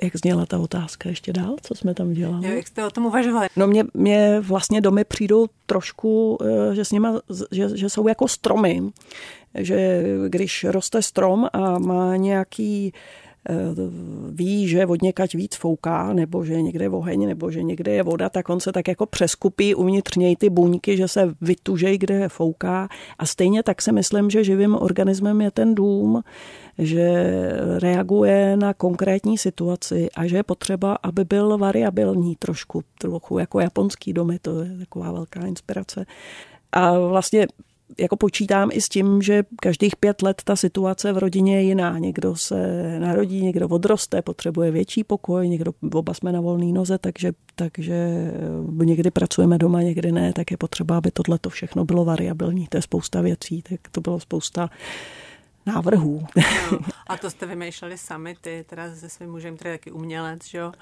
jak 0.03 0.17
zněla 0.17 0.47
ta 0.47 0.59
otázka 0.59 1.09
ještě 1.09 1.33
dál, 1.33 1.57
co 1.63 1.75
jsme 1.75 1.95
tam 1.95 2.13
dělali? 2.13 2.49
Jo, 2.49 2.57
jak 2.57 2.67
jste 2.67 2.87
o 2.87 2.91
tom 2.91 3.07
uvažovali? 3.07 3.49
No 3.57 3.67
mě, 3.67 3.85
mě 3.95 4.41
vlastně 4.41 4.81
domy 4.81 5.05
přijdou 5.05 5.47
trošku, 5.67 6.39
eh, 6.45 6.75
že 6.75 6.85
s 6.85 6.93
nima, 6.93 7.21
že, 7.53 7.77
že 7.77 7.91
jsou 7.91 8.09
jako 8.09 8.29
stromy. 8.29 8.83
Že 9.59 10.05
když 10.29 10.65
roste 10.65 11.03
strom 11.03 11.49
a 11.53 11.79
má 11.79 12.17
nějaký 12.17 12.93
ví, 14.31 14.69
že 14.69 14.87
od 14.87 15.03
někať 15.03 15.35
víc 15.35 15.57
fouká, 15.57 16.13
nebo 16.13 16.45
že 16.45 16.63
někde 16.63 16.85
je 16.85 16.91
oheň, 16.91 17.27
nebo 17.27 17.51
že 17.51 17.63
někde 17.63 17.93
je 17.93 18.03
voda, 18.03 18.29
tak 18.29 18.49
on 18.49 18.61
se 18.61 18.73
tak 18.73 18.89
jako 18.89 19.07
přeskupí 19.07 19.75
uvnitř 19.75 20.17
něj 20.17 20.37
ty 20.37 20.51
buňky, 20.51 20.97
že 20.97 21.09
se 21.09 21.35
vytužej, 21.41 21.99
kde 21.99 22.29
fouká. 22.29 22.89
A 23.19 23.27
stejně 23.27 23.63
tak 23.63 23.83
si 23.83 23.93
myslím, 23.93 24.31
že 24.31 24.45
živým 24.45 24.75
organismem 24.75 25.41
je 25.41 25.51
ten 25.51 25.75
dům, 25.75 26.23
že 26.79 27.33
reaguje 27.79 28.57
na 28.57 28.75
konkrétní 28.75 29.39
situaci 29.39 30.09
a 30.17 30.27
že 30.27 30.37
je 30.37 30.43
potřeba, 30.43 30.99
aby 31.03 31.25
byl 31.25 31.59
variabilní 31.59 32.37
trošku, 32.37 32.83
trochu 33.01 33.39
jako 33.39 33.61
japonský 33.61 34.13
domy, 34.13 34.39
to 34.39 34.61
je 34.61 34.79
taková 34.79 35.13
velká 35.13 35.47
inspirace. 35.47 36.07
A 36.73 36.99
vlastně 36.99 37.47
jako 37.99 38.17
počítám 38.17 38.69
i 38.73 38.81
s 38.81 38.89
tím, 38.89 39.23
že 39.23 39.45
každých 39.61 39.97
pět 39.97 40.23
let 40.23 40.43
ta 40.45 40.57
situace 40.57 41.13
v 41.13 41.19
rodině 41.19 41.57
je 41.57 41.63
jiná. 41.63 41.99
Někdo 41.99 42.37
se 42.37 42.57
narodí, 42.99 43.43
někdo 43.43 43.69
odroste, 43.69 44.23
potřebuje 44.23 44.71
větší 44.71 45.05
pokoj, 45.05 45.49
někdo, 45.49 45.73
oba 45.95 46.15
jsme 46.15 46.33
na 46.33 46.41
volné 46.41 46.73
noze, 46.73 46.99
takže, 46.99 47.33
takže 47.55 47.95
eh, 48.81 48.85
někdy 48.85 49.11
pracujeme 49.11 49.59
doma, 49.59 49.83
někdy 49.83 50.13
ne, 50.13 50.33
tak 50.33 50.51
je 50.51 50.57
potřeba, 50.57 50.99
aby 50.99 51.11
tohle 51.11 51.39
to 51.39 51.51
všechno 51.51 51.85
bylo 51.85 52.05
variabilní. 52.05 52.67
To 52.67 52.77
je 52.77 52.83
spousta 52.83 53.21
věcí, 53.21 53.63
tak 53.63 53.81
to 53.91 54.01
bylo 54.01 54.21
spousta 54.21 54.71
návrhů. 55.67 56.27
No, 56.73 56.79
a 57.07 57.17
to 57.17 57.31
jste 57.31 57.47
vymýšleli 57.47 57.99
sami, 57.99 58.37
ty 58.41 58.65
teda 58.69 58.95
se 58.95 59.09
svým 59.09 59.31
mužem, 59.31 59.57
který 59.57 59.71
je 59.71 59.79
taky 59.79 59.91
umělec, 59.91 60.47
že 60.47 60.59
jo? 60.59 60.73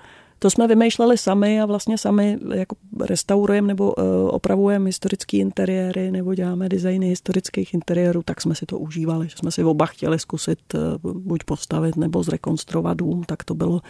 To 0.45 0.51
jsme 0.51 0.67
vymýšleli 0.69 1.19
sami 1.19 1.61
a 1.61 1.67
vlastně 1.67 1.99
sami 1.99 2.39
jako 2.55 2.77
restaurujeme 3.01 3.69
nebo 3.69 3.95
uh, 3.95 4.05
opravujeme 4.29 4.87
historické 4.87 5.37
interiéry 5.37 6.11
nebo 6.11 6.35
děláme 6.35 6.69
designy 6.69 7.07
historických 7.07 7.75
interiérů, 7.75 8.23
tak 8.23 8.41
jsme 8.41 8.55
si 8.55 8.67
to 8.67 8.79
užívali, 8.79 9.29
že 9.29 9.37
jsme 9.37 9.51
si 9.51 9.65
oba 9.65 9.87
chtěli 9.87 10.19
zkusit 10.19 10.59
uh, 10.75 11.13
buď 11.13 11.45
postavit 11.45 11.97
nebo 11.97 12.23
zrekonstruovat 12.23 12.97
dům, 12.97 13.25
tak 13.25 13.45
to 13.45 13.55
bylo 13.55 13.81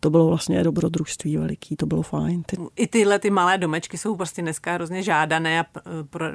to 0.00 0.10
bylo 0.10 0.26
vlastně 0.26 0.64
dobrodružství 0.64 1.36
veliký, 1.36 1.76
to 1.76 1.86
bylo 1.86 2.02
fajn. 2.02 2.42
Ty... 2.42 2.56
I 2.76 2.86
tyhle 2.86 3.18
ty 3.18 3.30
malé 3.30 3.58
domečky 3.58 3.98
jsou 3.98 4.16
prostě 4.16 4.42
dneska 4.42 4.72
hrozně 4.74 5.02
žádané 5.02 5.60
a 5.60 5.66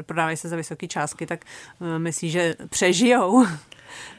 prodávají 0.05 0.37
se 0.37 0.49
za 0.49 0.55
vysoké 0.55 0.87
částky, 0.87 1.25
tak 1.25 1.45
myslí, 1.97 2.29
že 2.29 2.55
přežijou. 2.69 3.45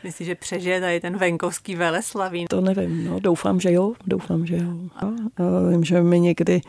Myslíš, 0.04 0.26
že 0.26 0.34
přežije 0.34 0.80
tady 0.80 1.00
ten 1.00 1.16
venkovský 1.16 1.74
veleslavín? 1.74 2.46
To 2.46 2.60
nevím, 2.60 3.04
no, 3.04 3.20
doufám, 3.20 3.60
že 3.60 3.72
jo, 3.72 3.92
doufám, 4.06 4.46
že 4.46 4.56
jo. 4.56 4.70
A, 4.96 5.06
a 5.06 5.70
vím, 5.70 5.84
že 5.84 6.02
mi 6.02 6.20
někdy 6.20 6.60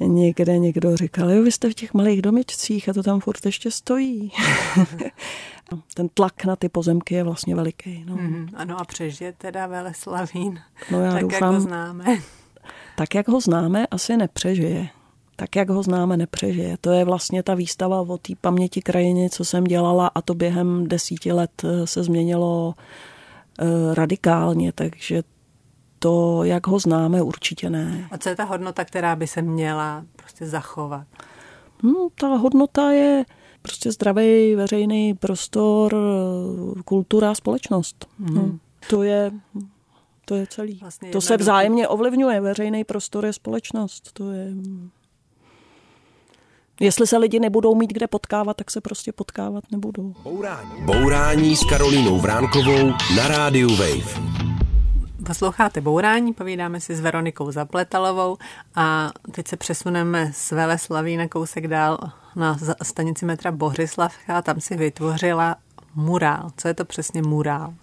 někde 0.00 0.58
někdo 0.58 0.96
říkal, 0.96 1.30
jo, 1.30 1.42
vy 1.42 1.52
jste 1.52 1.70
v 1.70 1.74
těch 1.74 1.94
malých 1.94 2.22
domičcích 2.22 2.88
a 2.88 2.92
to 2.92 3.02
tam 3.02 3.20
furt 3.20 3.46
ještě 3.46 3.70
stojí. 3.70 4.32
Ten 5.94 6.08
tlak 6.08 6.44
na 6.44 6.56
ty 6.56 6.68
pozemky 6.68 7.14
je 7.14 7.24
vlastně 7.24 7.54
veliký. 7.54 8.04
No. 8.06 8.16
Mm, 8.16 8.48
ano 8.54 8.80
a 8.80 8.84
přežije 8.84 9.32
teda 9.32 9.66
Veleslavín, 9.66 10.60
no 10.90 11.04
já 11.04 11.12
tak 11.12 11.22
doufám, 11.22 11.52
jak 11.54 11.54
ho 11.54 11.60
známe. 11.60 12.04
Tak 12.96 13.14
jak 13.14 13.28
ho 13.28 13.40
známe, 13.40 13.86
asi 13.86 14.16
nepřežije 14.16 14.88
tak 15.36 15.56
jak 15.56 15.70
ho 15.70 15.82
známe, 15.82 16.16
nepřežije. 16.16 16.76
To 16.80 16.90
je 16.90 17.04
vlastně 17.04 17.42
ta 17.42 17.54
výstava 17.54 18.00
o 18.00 18.18
té 18.18 18.32
paměti 18.40 18.82
krajiny, 18.82 19.30
co 19.30 19.44
jsem 19.44 19.64
dělala 19.64 20.10
a 20.14 20.22
to 20.22 20.34
během 20.34 20.88
desíti 20.88 21.32
let 21.32 21.50
eh, 21.64 21.86
se 21.86 22.02
změnilo 22.02 22.74
eh, 23.58 23.94
radikálně, 23.94 24.72
takže 24.72 25.22
to, 25.98 26.44
jak 26.44 26.66
ho 26.66 26.78
známe, 26.78 27.22
určitě 27.22 27.70
ne. 27.70 28.08
A 28.10 28.18
co 28.18 28.28
je 28.28 28.36
ta 28.36 28.44
hodnota, 28.44 28.84
která 28.84 29.16
by 29.16 29.26
se 29.26 29.42
měla 29.42 30.04
prostě 30.16 30.46
zachovat? 30.46 31.06
Hmm, 31.82 32.08
ta 32.14 32.26
hodnota 32.26 32.90
je 32.90 33.24
prostě 33.62 33.92
zdravý 33.92 34.54
veřejný 34.54 35.14
prostor, 35.14 35.96
kultura, 36.84 37.34
společnost. 37.34 38.06
Hmm. 38.18 38.34
No, 38.34 38.58
to 38.88 39.02
je 39.02 39.32
to 40.24 40.34
je 40.34 40.46
celý. 40.46 40.78
Vlastně 40.80 41.10
to 41.10 41.20
se 41.20 41.36
vzájemně 41.36 41.88
ovlivňuje. 41.88 42.40
Veřejný 42.40 42.84
prostor 42.84 43.26
je 43.26 43.32
společnost. 43.32 44.12
To 44.12 44.30
je 44.30 44.52
Jestli 46.82 47.06
se 47.06 47.18
lidi 47.18 47.40
nebudou 47.40 47.74
mít 47.74 47.92
kde 47.92 48.06
potkávat, 48.06 48.56
tak 48.56 48.70
se 48.70 48.80
prostě 48.80 49.12
potkávat 49.12 49.64
nebudou. 49.70 50.14
Bourání, 50.22 50.70
Bourání 50.84 51.56
s 51.56 51.64
Karolínou 51.64 52.18
Vránkovou 52.18 52.90
na 53.16 53.28
rádiu 53.28 53.76
Wave. 53.76 54.22
Posloucháte 55.26 55.80
Bourání, 55.80 56.32
povídáme 56.32 56.80
si 56.80 56.96
s 56.96 57.00
Veronikou 57.00 57.50
Zapletalovou 57.50 58.36
a 58.74 59.10
teď 59.32 59.48
se 59.48 59.56
přesuneme 59.56 60.30
z 60.34 60.50
Veleslaví 60.50 61.16
na 61.16 61.28
kousek 61.28 61.68
dál 61.68 61.98
na 62.36 62.58
stanici 62.82 63.26
metra 63.26 63.52
Bohřislavka 63.52 64.38
a 64.38 64.42
tam 64.42 64.60
si 64.60 64.76
vytvořila 64.76 65.56
murál. 65.94 66.50
Co 66.56 66.68
je 66.68 66.74
to 66.74 66.84
přesně 66.84 67.22
murál? 67.22 67.74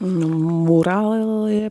No, 0.00 0.28
murál 0.28 1.46
je 1.48 1.70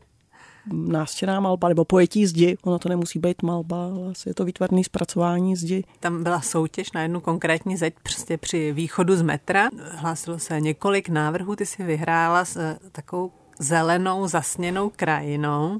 nástěná 0.73 1.39
malba 1.39 1.69
nebo 1.69 1.86
pojetí 1.86 2.25
zdi. 2.25 2.58
Ono 2.63 2.79
to 2.79 2.89
nemusí 2.89 3.19
být 3.19 3.43
malba, 3.43 3.86
ale 3.86 4.13
je 4.25 4.34
to 4.34 4.45
výtvarné 4.45 4.84
zpracování 4.84 5.55
zdi. 5.55 5.84
Tam 5.99 6.23
byla 6.23 6.41
soutěž 6.41 6.91
na 6.91 7.01
jednu 7.01 7.21
konkrétní 7.21 7.77
zeď 7.77 7.93
prostě 8.03 8.38
při 8.38 8.71
východu 8.71 9.15
z 9.15 9.21
metra. 9.21 9.69
Hlásilo 9.91 10.39
se 10.39 10.62
několik 10.62 11.10
návrhů, 11.10 11.55
ty 11.55 11.65
si 11.65 11.84
vyhrála 11.84 12.45
s 12.45 12.58
eh, 12.58 12.77
takovou 12.91 13.32
zelenou 13.60 14.27
zasněnou 14.27 14.91
krajinou 14.95 15.79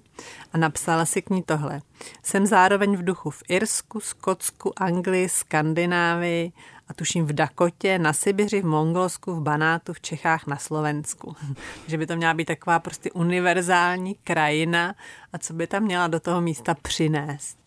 a 0.54 0.58
napsala 0.58 1.06
si 1.06 1.21
k 1.21 1.30
ní 1.30 1.43
tohle. 1.43 1.82
Jsem 2.23 2.45
zároveň 2.45 2.97
v 2.97 3.04
duchu 3.04 3.30
v 3.30 3.43
Irsku, 3.49 3.99
Skotsku, 3.99 4.84
Anglii, 4.84 5.30
Skandinávii 5.30 6.52
a 6.89 6.93
tuším 6.93 7.25
v 7.25 7.34
Dakotě, 7.34 7.99
na 7.99 8.13
Sibiři, 8.13 8.62
v 8.62 8.65
Mongolsku, 8.65 9.36
v 9.36 9.41
Banátu, 9.41 9.93
v 9.93 10.02
Čechách, 10.02 10.47
na 10.47 10.58
Slovensku. 10.58 11.36
že 11.88 11.97
by 11.97 12.08
to 12.08 12.15
měla 12.15 12.34
být 12.34 12.45
taková 12.45 12.80
prostě 12.80 13.12
univerzální 13.12 14.15
krajina 14.15 14.95
a 15.34 15.38
co 15.38 15.54
by 15.54 15.67
tam 15.67 15.84
měla 15.84 16.08
do 16.08 16.19
toho 16.19 16.41
místa 16.41 16.75
přinést. 16.82 17.58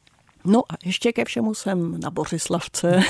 No 0.44 0.58
a 0.58 0.74
ještě 0.84 1.12
ke 1.12 1.24
všemu 1.24 1.54
jsem 1.54 2.00
na 2.00 2.10
Bořislavce 2.10 3.00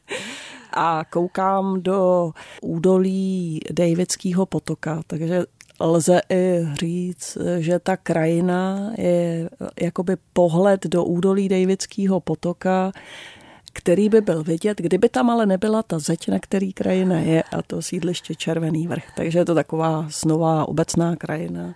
a 0.72 1.04
koukám 1.10 1.82
do 1.82 2.32
údolí 2.62 3.60
Davidského 3.72 4.46
potoka, 4.46 5.00
takže 5.06 5.44
lze 5.80 6.20
i 6.30 6.66
říct, 6.80 7.38
že 7.58 7.78
ta 7.78 7.96
krajina 7.96 8.90
je 8.98 9.50
jakoby 9.80 10.16
pohled 10.32 10.86
do 10.86 11.04
údolí 11.04 11.48
Davidského 11.48 12.20
potoka, 12.20 12.92
který 13.72 14.08
by 14.08 14.20
byl 14.20 14.42
vidět, 14.42 14.78
kdyby 14.78 15.08
tam 15.08 15.30
ale 15.30 15.46
nebyla 15.46 15.82
ta 15.82 15.98
zeď, 15.98 16.28
na 16.28 16.38
který 16.38 16.72
krajina 16.72 17.18
je 17.18 17.42
a 17.42 17.62
to 17.62 17.82
sídliště 17.82 18.34
Červený 18.34 18.88
vrch. 18.88 19.04
Takže 19.16 19.38
je 19.38 19.44
to 19.44 19.54
taková 19.54 20.06
snová 20.10 20.68
obecná 20.68 21.16
krajina. 21.16 21.74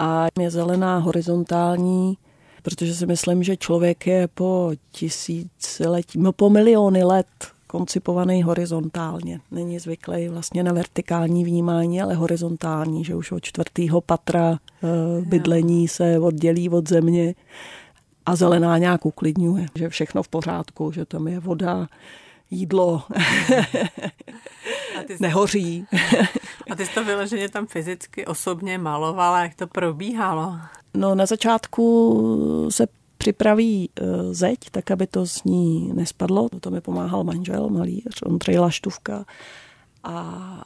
a 0.00 0.26
je 0.40 0.50
zelená 0.50 0.98
horizontální, 0.98 2.18
protože 2.62 2.94
si 2.94 3.06
myslím, 3.06 3.42
že 3.42 3.56
člověk 3.56 4.06
je 4.06 4.28
po 4.28 4.72
tisíciletí, 4.92 6.18
no 6.18 6.32
po 6.32 6.50
miliony 6.50 7.04
let 7.04 7.26
koncipovaný 7.66 8.42
horizontálně. 8.42 9.40
Není 9.50 9.78
zvyklý 9.78 10.28
vlastně 10.28 10.62
na 10.62 10.72
vertikální 10.72 11.44
vnímání, 11.44 12.02
ale 12.02 12.14
horizontální, 12.14 13.04
že 13.04 13.14
už 13.14 13.32
od 13.32 13.42
čtvrtého 13.42 14.00
patra 14.00 14.52
e, 14.52 14.58
bydlení 15.20 15.88
se 15.88 16.18
oddělí 16.18 16.68
od 16.68 16.88
země 16.88 17.34
a 18.28 18.36
zelená 18.36 18.78
nějak 18.78 19.06
uklidňuje, 19.06 19.66
že 19.74 19.88
všechno 19.88 20.22
v 20.22 20.28
pořádku, 20.28 20.92
že 20.92 21.04
tam 21.04 21.28
je 21.28 21.40
voda, 21.40 21.88
jídlo, 22.50 23.02
a 24.98 25.02
ty 25.06 25.16
jsi... 25.16 25.22
nehoří. 25.22 25.86
a 26.70 26.74
ty 26.74 26.86
jsi 26.86 26.94
to 26.94 27.04
vyloženě 27.04 27.48
tam 27.48 27.66
fyzicky 27.66 28.26
osobně 28.26 28.78
malovala, 28.78 29.42
jak 29.42 29.54
to 29.54 29.66
probíhalo? 29.66 30.56
No 30.94 31.14
na 31.14 31.26
začátku 31.26 32.68
se 32.70 32.86
připraví 33.18 33.90
e, 33.90 34.34
zeď, 34.34 34.58
tak 34.70 34.90
aby 34.90 35.06
to 35.06 35.26
z 35.26 35.44
ní 35.44 35.92
nespadlo. 35.94 36.48
To 36.60 36.70
mi 36.70 36.80
pomáhal 36.80 37.24
manžel, 37.24 37.68
malíř, 37.68 38.22
Ondřej 38.22 38.58
Laštůvka. 38.58 39.24
A 40.04 40.62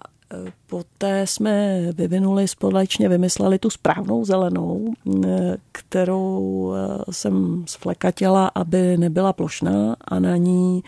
poté 0.66 1.27
jsme 1.27 1.87
vyvinuli 1.92 2.49
společně, 2.49 3.09
vymysleli 3.09 3.59
tu 3.59 3.71
správnou 3.71 4.25
zelenou, 4.25 4.95
e, 5.25 5.57
kterou 5.73 6.73
jsem 7.11 7.64
sflekatila, 7.66 8.51
aby 8.55 8.97
nebyla 8.97 9.33
plošná 9.33 9.97
a 10.01 10.18
na 10.18 10.37
ní 10.37 10.83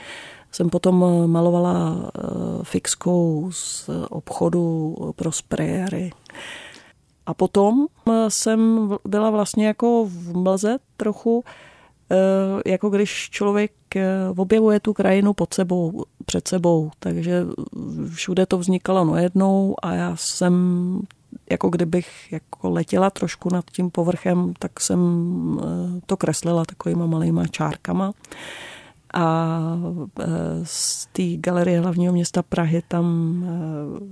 jsem 0.52 0.70
potom 0.70 1.26
malovala 1.26 2.10
fixkou 2.62 3.48
z 3.52 3.90
obchodu 4.10 4.96
pro 5.16 5.32
sprejery. 5.32 6.10
A 7.26 7.34
potom 7.34 7.86
jsem 8.28 8.90
byla 9.04 9.30
vlastně 9.30 9.66
jako 9.66 10.06
v 10.08 10.36
mlze 10.36 10.76
trochu, 10.96 11.44
eh, 11.46 11.50
jako 12.66 12.90
když 12.90 13.30
člověk 13.30 13.72
eh, 13.96 14.06
objevuje 14.36 14.80
tu 14.80 14.92
krajinu 14.92 15.32
pod 15.32 15.54
sebou, 15.54 16.04
před 16.26 16.48
sebou. 16.48 16.90
Takže 16.98 17.46
všude 18.14 18.46
to 18.46 18.58
vznikalo 18.58 19.04
najednou 19.04 19.74
a 19.82 19.92
já 19.92 20.16
jsem 20.16 20.54
jako 21.50 21.68
kdybych 21.68 22.32
jako 22.32 22.70
letěla 22.70 23.10
trošku 23.10 23.48
nad 23.52 23.64
tím 23.72 23.90
povrchem, 23.90 24.54
tak 24.58 24.80
jsem 24.80 25.00
eh, 25.62 26.00
to 26.06 26.16
kreslila 26.16 26.64
takovýma 26.64 27.06
malýma 27.06 27.46
čárkama 27.46 28.12
a 29.14 29.58
e, 30.20 30.26
z 30.62 31.06
té 31.06 31.22
galerie 31.36 31.80
hlavního 31.80 32.12
města 32.12 32.42
Prahy 32.42 32.82
tam 32.88 33.06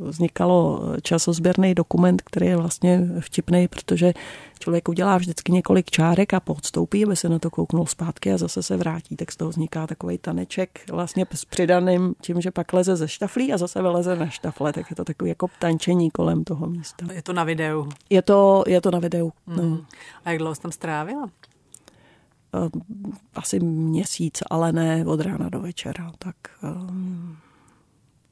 e, 0.01 0.05
vznikalo 0.05 0.83
časozběrný 1.03 1.75
dokument, 1.75 2.23
který 2.23 2.47
je 2.47 2.57
vlastně 2.57 3.09
vtipný, 3.21 3.69
protože 3.69 4.13
člověk 4.59 4.89
udělá 4.89 5.17
vždycky 5.19 5.53
několik 5.53 5.91
čárek 5.91 6.35
a 6.35 6.41
podstoupí, 6.41 7.05
aby 7.05 7.17
se 7.17 7.29
na 7.29 7.39
to 7.39 7.51
kouknul 7.51 7.87
zpátky 7.87 8.33
a 8.33 8.39
zase 8.39 8.63
se 8.63 8.77
vrátí, 8.77 9.17
tak 9.17 9.33
z 9.33 9.37
toho 9.37 9.51
vzniká 9.51 9.87
takový 9.87 10.19
taneček 10.19 10.81
vlastně 10.91 11.27
s 11.35 11.45
přidaným 11.45 12.15
tím, 12.21 12.41
že 12.41 12.51
pak 12.51 12.73
leze 12.73 12.97
ze 12.97 13.09
štaflí 13.09 13.53
a 13.53 13.59
zase 13.59 13.83
vyleze 13.83 14.17
na 14.17 14.29
štafle, 14.29 14.73
tak 14.73 14.91
je 14.91 14.97
to 14.97 15.05
takový 15.05 15.29
jako 15.29 15.49
tančení 15.59 16.11
kolem 16.11 16.45
toho 16.45 16.67
místa. 16.67 17.07
Je 17.13 17.23
to 17.23 17.33
na 17.33 17.45
videu? 17.45 17.89
Je 18.11 18.23
to, 18.23 18.65
je 18.67 18.81
to 18.81 18.91
na 18.91 18.99
videu. 18.99 19.33
Mm. 19.47 19.57
No. 19.57 19.79
A 20.25 20.31
jak 20.31 20.39
dlouho 20.39 20.55
jsi 20.55 20.61
tam 20.61 20.73
strávila? 20.73 21.29
Eh, 22.55 22.69
asi 23.35 23.61
měsíc, 23.61 24.43
ale 24.51 24.73
ne 24.73 25.05
od 25.07 25.21
rána 25.21 25.49
do 25.49 25.61
večera, 25.61 26.13
tak, 26.19 26.37
eh, 26.65 27.37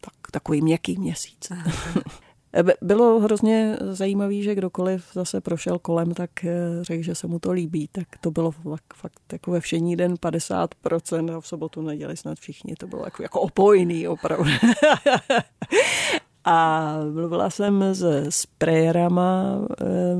tak 0.00 0.14
takový 0.32 0.62
měkký 0.62 0.98
měsíc. 0.98 1.52
Bylo 2.82 3.20
hrozně 3.20 3.76
zajímavé, 3.90 4.42
že 4.42 4.54
kdokoliv 4.54 5.04
zase 5.12 5.40
prošel 5.40 5.78
kolem, 5.78 6.14
tak 6.14 6.44
eh, 6.44 6.54
řekl, 6.80 7.02
že 7.02 7.14
se 7.14 7.26
mu 7.26 7.38
to 7.38 7.52
líbí. 7.52 7.88
Tak 7.92 8.08
to 8.20 8.30
bylo 8.30 8.50
fakt, 8.50 8.94
fakt 8.94 9.32
jako 9.32 9.50
ve 9.50 9.60
všení 9.60 9.96
den 9.96 10.14
50% 10.14 11.36
a 11.36 11.40
v 11.40 11.46
sobotu 11.46 11.82
neděli 11.82 12.16
snad 12.16 12.38
všichni. 12.38 12.74
To 12.74 12.86
bylo 12.86 13.04
jako, 13.04 13.22
jako 13.22 13.40
opojný 13.40 14.08
opravdu. 14.08 14.50
A 16.44 16.96
mluvila 17.12 17.50
jsem 17.50 17.82
s 17.82 18.26
sprayerama 18.30 19.58
e, 19.80 20.16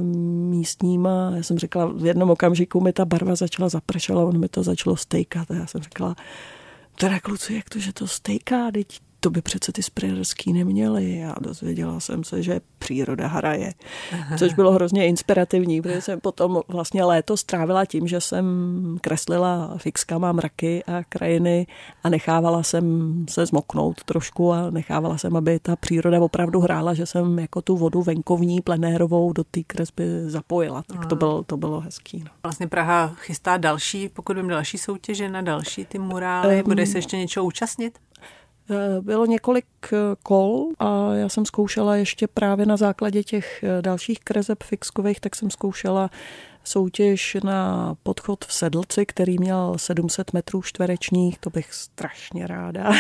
místníma. 0.51 1.33
Já 1.37 1.43
jsem 1.43 1.59
řekla, 1.59 1.87
v 1.87 2.07
jednom 2.07 2.31
okamžiku 2.31 2.81
mi 2.81 2.93
ta 2.93 3.05
barva 3.05 3.35
začala 3.35 3.69
zapršet, 3.69 4.17
on 4.17 4.41
mi 4.41 4.49
to 4.49 4.63
začalo 4.63 4.97
stejkat. 4.97 5.51
A 5.51 5.55
já 5.55 5.67
jsem 5.67 5.83
řekla, 5.83 6.17
teda 6.95 7.21
kluci, 7.21 7.55
jak 7.55 7.69
to, 7.69 7.79
že 7.79 7.93
to 7.93 8.07
stejká, 8.07 8.71
teď 8.71 9.01
to 9.21 9.31
by 9.31 9.43
přece 9.43 9.73
ty 9.73 9.83
sprayerský 9.83 10.53
neměli. 10.53 11.25
A 11.25 11.35
dozvěděla 11.41 12.01
jsem 12.01 12.25
se, 12.25 12.43
že 12.43 12.61
příroda 12.79 13.27
hraje. 13.27 13.75
Což 14.39 14.55
bylo 14.55 14.73
hrozně 14.73 15.07
inspirativní, 15.07 15.83
protože 15.83 16.01
jsem 16.01 16.21
potom 16.21 16.61
vlastně 16.69 17.05
léto 17.05 17.37
strávila 17.37 17.85
tím, 17.85 18.09
že 18.09 18.21
jsem 18.21 18.47
kreslila 19.01 19.75
fixkama 19.77 20.33
mraky 20.33 20.85
a 20.85 21.05
krajiny 21.09 21.67
a 22.03 22.09
nechávala 22.09 22.63
jsem 22.63 23.15
se 23.31 23.47
zmoknout 23.47 24.05
trošku 24.05 24.53
a 24.53 24.71
nechávala 24.71 25.19
jsem, 25.19 25.37
aby 25.37 25.59
ta 25.59 25.77
příroda 25.77 26.21
opravdu 26.21 26.61
hrála, 26.61 26.95
že 26.95 27.07
jsem 27.07 27.39
jako 27.39 27.63
tu 27.63 27.77
vodu 27.77 28.03
venkovní, 28.03 28.61
plenérovou 28.61 29.33
do 29.33 29.45
té 29.45 29.63
kresby 29.63 30.05
zapojila. 30.27 30.83
Tak 30.83 31.07
to 31.07 31.17
bylo, 31.17 31.43
to 31.43 31.57
bylo 31.57 31.81
hezký. 31.81 32.19
No. 32.25 32.31
Vlastně 32.43 32.67
Praha 32.67 33.15
chystá 33.17 33.57
další, 33.57 34.09
pokud 34.09 34.37
bym 34.37 34.49
další 34.49 34.79
soutěže 34.79 35.29
na 35.29 35.41
další 35.41 35.85
ty 35.85 35.99
murály. 35.99 36.63
Bude 36.63 36.87
se 36.87 36.99
ještě 36.99 37.17
něčeho 37.17 37.47
účastnit? 37.47 37.99
Eh, 38.71 39.01
bylo 39.01 39.27
několik 39.27 39.67
eh, 39.93 39.97
kol 40.23 40.69
a 40.79 41.15
já 41.15 41.29
jsem 41.29 41.45
zkoušela 41.45 41.97
ještě 41.97 42.27
právě 42.27 42.67
na 42.67 42.77
základě 42.77 43.23
těch 43.25 43.63
eh, 43.63 43.83
dalších 43.83 44.21
krezeb 44.21 44.63
fixkových, 44.63 45.21
tak 45.21 45.37
jsem 45.37 45.51
zkoušela 45.51 46.11
soutěž 46.65 47.37
na 47.45 47.95
podchod 48.03 48.45
v 48.45 48.53
Sedlci, 48.53 49.07
který 49.07 49.39
měl 49.39 49.79
700 49.79 50.33
metrů 50.33 50.63
čtverečních, 50.63 51.39
to 51.39 51.51
bych 51.51 51.75
strašně 51.75 52.47
ráda. 52.47 52.93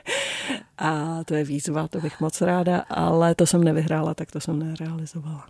a 0.78 1.24
to 1.24 1.34
je 1.34 1.44
výzva, 1.44 1.88
to 1.88 2.00
bych 2.00 2.20
moc 2.20 2.40
ráda, 2.40 2.84
ale 2.90 3.34
to 3.34 3.46
jsem 3.46 3.64
nevyhrála, 3.64 4.14
tak 4.14 4.32
to 4.32 4.40
jsem 4.40 4.58
nerealizovala. 4.58 5.46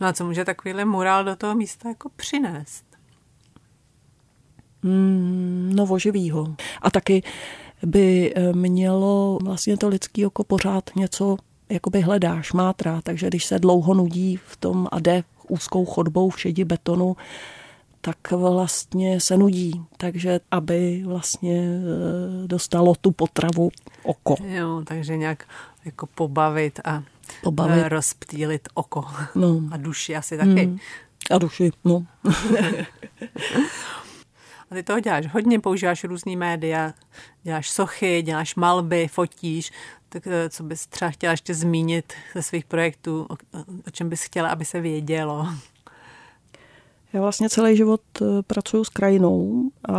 No 0.00 0.06
a 0.06 0.12
co 0.12 0.24
může 0.24 0.44
takovýhle 0.44 0.84
murál 0.84 1.24
do 1.24 1.36
toho 1.36 1.54
místa 1.54 1.88
jako 1.88 2.08
přinést? 2.16 2.84
Mm, 4.82 5.72
no, 5.74 5.84
oživýho. 5.84 6.54
A 6.82 6.90
taky 6.90 7.22
by 7.86 8.34
eh, 8.36 8.52
mělo 8.52 9.38
vlastně 9.42 9.76
to 9.76 9.88
lidský 9.88 10.26
oko 10.26 10.44
pořád 10.44 10.90
něco 10.96 11.36
jakoby 11.68 12.00
hledáš, 12.00 12.52
mátrá, 12.52 13.00
takže 13.02 13.26
když 13.26 13.44
se 13.44 13.58
dlouho 13.58 13.94
nudí 13.94 14.36
v 14.46 14.56
tom 14.56 14.88
a 14.92 15.00
jde 15.00 15.24
úzkou 15.48 15.84
chodbou 15.84 16.30
v 16.30 16.40
šedi 16.40 16.64
betonu, 16.64 17.16
tak 18.00 18.30
vlastně 18.30 19.20
se 19.20 19.36
nudí. 19.36 19.84
Takže 19.96 20.40
aby 20.50 21.02
vlastně 21.06 21.62
eh, 21.62 22.46
dostalo 22.46 22.94
tu 22.94 23.10
potravu 23.10 23.70
oko. 24.02 24.36
Jo, 24.46 24.82
takže 24.86 25.16
nějak 25.16 25.44
jako 25.84 26.06
pobavit 26.06 26.80
a 26.84 27.02
pobavit. 27.42 27.84
rozptýlit 27.88 28.68
oko. 28.74 29.04
No. 29.34 29.60
A 29.70 29.76
duši 29.76 30.16
asi 30.16 30.38
taky. 30.38 30.66
Mm. 30.66 30.78
A 31.30 31.38
duši, 31.38 31.70
no. 31.84 32.06
A 34.70 34.74
ty 34.74 34.82
toho 34.82 35.00
děláš 35.00 35.26
hodně, 35.26 35.60
používáš 35.60 36.04
různý 36.04 36.36
média, 36.36 36.94
děláš 37.42 37.70
sochy, 37.70 38.22
děláš 38.22 38.54
malby, 38.54 39.08
fotíš, 39.08 39.72
tak 40.08 40.26
eh, 40.26 40.50
co 40.50 40.62
bys 40.62 40.86
třeba 40.86 41.10
chtěla 41.10 41.30
ještě 41.30 41.54
zmínit 41.54 42.12
ze 42.34 42.42
svých 42.42 42.64
projektů, 42.64 43.26
o, 43.30 43.34
o 43.86 43.90
čem 43.90 44.08
bys 44.08 44.22
chtěla, 44.22 44.48
aby 44.48 44.64
se 44.64 44.80
vědělo? 44.80 45.48
Já 47.14 47.20
vlastně 47.20 47.48
celý 47.48 47.76
život 47.76 48.00
eh, 48.22 48.24
pracuji 48.46 48.84
s 48.84 48.88
krajinou 48.88 49.70
a 49.88 49.94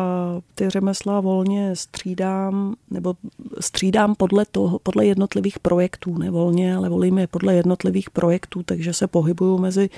ty 0.56 0.70
řemesla 0.70 1.20
volně 1.22 1.76
střídám, 1.76 2.76
nebo 2.90 3.14
střídám 3.60 4.16
podle, 4.16 4.46
toho, 4.46 4.80
podle 4.80 5.06
jednotlivých 5.06 5.60
projektů, 5.60 6.18
ne 6.18 6.32
volně, 6.32 6.76
ale 6.76 6.90
volím 6.90 7.18
je 7.18 7.28
podle 7.28 7.56
jednotlivých 7.56 8.10
projektů, 8.10 8.64
takže 8.64 8.94
se 8.94 9.08
pohybuju 9.08 9.58
mezi 9.58 9.90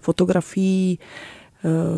fotografií, 0.00 0.98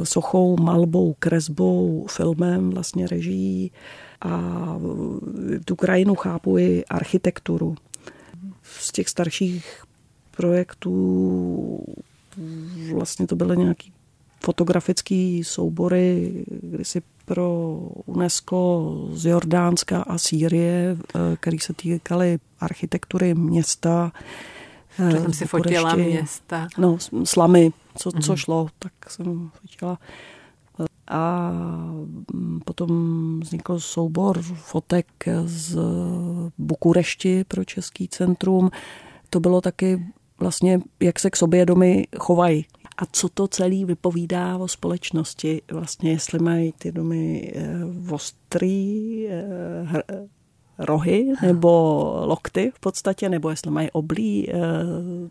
sochou, 0.02 0.57
malbou, 0.57 1.14
kresbou, 1.18 2.07
filmem, 2.11 2.70
vlastně 2.70 3.07
režií 3.07 3.72
a 4.20 4.76
tu 5.64 5.76
krajinu 5.76 6.14
chápu 6.14 6.59
i 6.59 6.85
architekturu. 6.85 7.74
Z 8.62 8.92
těch 8.92 9.09
starších 9.09 9.83
projektů 10.37 11.85
vlastně 12.94 13.26
to 13.26 13.37
byly 13.37 13.57
nějaký 13.57 13.92
fotografický 14.40 15.44
soubory, 15.44 16.33
kdysi 16.62 17.02
pro 17.24 17.79
UNESCO 18.07 18.92
z 19.12 19.26
Jordánska 19.26 20.02
a 20.02 20.18
Sýrie, 20.18 20.96
eh, 21.00 21.37
který 21.40 21.59
se 21.59 21.72
týkaly 21.72 22.38
architektury 22.61 23.35
města. 23.35 24.12
Že 25.11 25.20
jsem 25.20 25.33
si 25.33 25.46
fotila 25.46 25.94
města. 25.94 26.68
No, 26.79 26.98
slamy, 27.24 27.72
co, 27.96 28.12
co 28.12 28.18
mm-hmm. 28.18 28.37
šlo, 28.37 28.68
tak 28.78 28.92
jsem 29.09 29.50
fotila. 29.61 29.98
A 31.09 31.53
potom 32.64 32.90
vznikl 33.40 33.80
soubor 33.80 34.42
fotek 34.42 35.07
z 35.44 35.78
Bukurešti 36.59 37.44
pro 37.44 37.64
Český 37.64 38.09
centrum. 38.09 38.70
To 39.30 39.40
bylo 39.40 39.61
taky 39.61 40.07
vlastně, 40.38 40.80
jak 41.01 41.18
se 41.18 41.30
k 41.30 41.36
sobě 41.36 41.66
domy 41.66 42.07
chovají. 42.18 42.66
a 42.99 43.07
co 43.12 43.28
to 43.28 43.49
celý 43.49 43.84
vypovídá 43.84 44.57
o 44.59 44.68
společnosti. 44.68 45.62
Vlastně 45.72 46.11
jestli 46.11 46.38
mají 46.38 46.72
ty 46.72 46.92
domy 46.92 47.53
eh, 47.55 48.12
ostrý, 48.12 49.26
eh, 49.28 50.03
rohy 50.79 51.33
nebo 51.43 52.12
lokty 52.24 52.72
v 52.74 52.81
podstatě, 52.81 53.29
nebo 53.29 53.51
jestli 53.51 53.70
mají 53.70 53.91
oblí, 53.91 54.51
eh, 54.51 54.55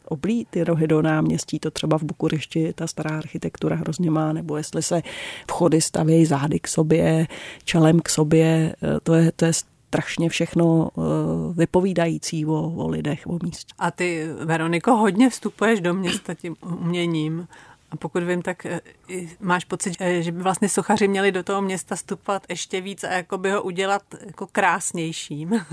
oblí 0.05 0.47
ty 0.49 0.63
rohy 0.63 0.87
do 0.87 1.01
náměstí, 1.01 1.59
to 1.59 1.71
třeba 1.71 1.97
v 1.97 2.03
Bukurešti 2.03 2.73
ta 2.73 2.87
stará 2.87 3.17
architektura 3.17 3.75
hrozně 3.75 4.11
má, 4.11 4.33
nebo 4.33 4.57
jestli 4.57 4.83
se 4.83 5.01
vchody 5.47 5.81
stavějí 5.81 6.25
zády 6.25 6.59
k 6.59 6.67
sobě, 6.67 7.27
čelem 7.63 7.99
k 7.99 8.09
sobě, 8.09 8.75
eh, 8.83 8.99
to 9.03 9.13
je, 9.13 9.31
to 9.31 9.45
je 9.45 9.53
strašně 9.95 10.29
všechno 10.29 10.89
eh, 10.97 11.01
vypovídající 11.53 12.45
o, 12.45 12.73
o 12.75 12.87
lidech, 12.87 13.27
o 13.27 13.39
místě. 13.43 13.73
A 13.79 13.91
ty, 13.91 14.27
Veroniko, 14.45 14.95
hodně 14.95 15.29
vstupuješ 15.29 15.81
do 15.81 15.93
města 15.93 16.33
tím 16.33 16.55
uměním. 16.81 17.47
A 17.95 17.97
pokud 17.97 18.23
vím, 18.23 18.41
tak 18.41 18.65
eh, 18.65 18.81
máš 19.39 19.65
pocit, 19.65 19.95
eh, 19.99 20.21
že 20.21 20.31
by 20.31 20.43
vlastně 20.43 20.69
sochaři 20.69 21.07
měli 21.07 21.31
do 21.31 21.43
toho 21.43 21.61
města 21.61 21.95
stupovat 21.95 22.43
ještě 22.49 22.81
víc 22.81 23.03
a 23.03 23.11
jako 23.11 23.37
by 23.37 23.51
ho 23.51 23.63
udělat 23.63 24.01
jako 24.25 24.47
krásnějším. 24.51 25.51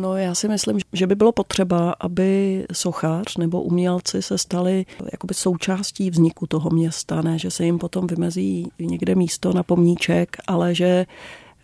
No 0.00 0.16
já 0.16 0.34
si 0.34 0.48
myslím, 0.48 0.78
že 0.92 1.06
by 1.06 1.14
bylo 1.14 1.32
potřeba, 1.32 1.94
aby 2.00 2.66
sochař 2.72 3.36
nebo 3.36 3.62
umělci 3.62 4.22
se 4.22 4.38
stali 4.38 4.86
jakoby 5.12 5.34
součástí 5.34 6.10
vzniku 6.10 6.46
toho 6.46 6.70
města, 6.70 7.22
ne, 7.22 7.38
že 7.38 7.50
se 7.50 7.64
jim 7.64 7.78
potom 7.78 8.06
vymezí 8.06 8.70
někde 8.78 9.14
místo 9.14 9.52
na 9.52 9.62
pomníček, 9.62 10.36
ale 10.46 10.74
že 10.74 11.06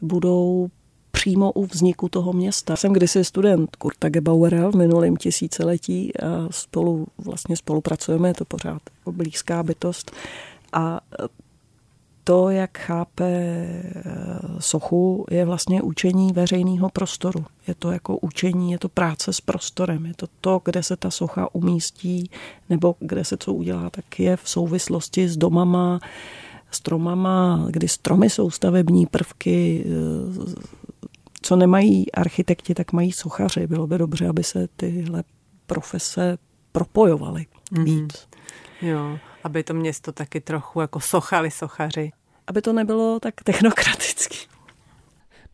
budou 0.01 0.69
přímo 1.17 1.53
u 1.53 1.67
vzniku 1.67 2.09
toho 2.09 2.33
města. 2.33 2.77
Jsem 2.77 2.93
kdysi 2.93 3.25
student 3.25 3.77
Kurta 3.77 4.09
Gebauera 4.09 4.71
v 4.71 4.75
minulém 4.75 5.17
tisíciletí 5.17 6.19
a 6.19 6.49
spolu 6.51 7.07
vlastně 7.19 7.57
spolupracujeme, 7.57 8.29
je 8.29 8.35
to 8.35 8.45
pořád 8.45 8.83
jako 8.99 9.13
blízká 9.13 9.63
bytost. 9.63 10.13
A 10.73 11.01
to, 12.25 12.51
jak 12.51 12.79
chápe 12.79 13.25
eh, 13.25 14.03
sochu, 14.59 15.27
je 15.31 15.45
vlastně 15.45 15.83
učení 15.83 16.33
veřejného 16.33 16.89
prostoru. 16.89 17.45
Je 17.69 17.75
to 17.75 17.91
jako 17.91 18.17
učení, 18.17 18.73
je 18.73 18.79
to 18.79 18.89
práce 18.89 19.33
s 19.33 19.41
prostorem, 19.41 20.07
je 20.07 20.15
to 20.15 20.27
to, 20.41 20.61
kde 20.65 20.83
se 20.83 20.97
ta 20.97 21.11
socha 21.11 21.55
umístí, 21.55 22.31
nebo 22.71 22.95
kde 23.01 23.25
se 23.25 23.37
co 23.37 23.53
udělá, 23.53 23.91
tak 23.91 24.21
je 24.21 24.37
v 24.37 24.49
souvislosti 24.49 25.29
s 25.29 25.37
domama, 25.37 26.01
stromama, 26.71 27.67
kdy 27.71 27.89
stromy 27.89 28.31
jsou 28.31 28.51
stavební 28.51 29.07
prvky, 29.07 29.85
eh, 29.87 30.86
co 31.47 31.57
nemají 31.57 32.13
architekti, 32.13 32.75
tak 32.75 32.93
mají 32.93 33.13
sochaři. 33.13 33.67
Bylo 33.67 33.87
by 33.87 33.99
dobře, 33.99 34.29
aby 34.29 34.45
se 34.45 34.69
tyhle 34.77 35.25
profese 35.67 36.39
propojovaly 36.73 37.47
mm-hmm. 37.73 37.85
víc. 37.85 38.29
Jo, 38.83 39.19
aby 39.45 39.63
to 39.63 39.75
město 39.75 40.13
taky 40.13 40.41
trochu 40.41 40.81
jako 40.81 41.01
sochali 41.01 41.51
sochaři. 41.51 42.11
Aby 42.47 42.63
to 42.63 42.73
nebylo 42.73 43.21
tak 43.21 43.35
technokraticky. 43.45 44.37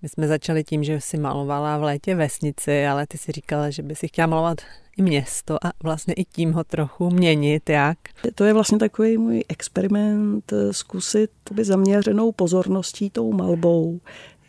My 0.03 0.09
jsme 0.09 0.29
začali 0.29 0.65
tím, 0.65 0.85
že 0.85 1.01
si 1.01 1.19
malovala 1.19 1.79
v 1.79 1.83
létě 1.83 2.15
vesnici, 2.15 2.87
ale 2.87 3.07
ty 3.07 3.19
si 3.19 3.33
říkala, 3.33 3.71
že 3.71 3.83
by 3.83 3.95
si 3.97 4.09
chtěla 4.09 4.27
malovat 4.27 4.59
i 4.97 5.03
město 5.03 5.67
a 5.67 5.73
vlastně 5.83 6.15
i 6.15 6.25
tím 6.25 6.53
ho 6.53 6.65
trochu 6.65 7.11
měnit, 7.11 7.71
jak? 7.71 7.99
To 8.35 8.45
je 8.45 8.53
vlastně 8.53 8.79
takový 8.79 9.19
můj 9.19 9.45
experiment, 9.49 10.53
zkusit 10.71 11.31
by 11.53 11.65
zaměřenou 11.65 12.33
pozorností 12.33 13.11
tou 13.11 13.33
malbou 13.33 14.01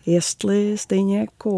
jestli 0.05 0.77
stejně 0.77 1.19
jako 1.19 1.49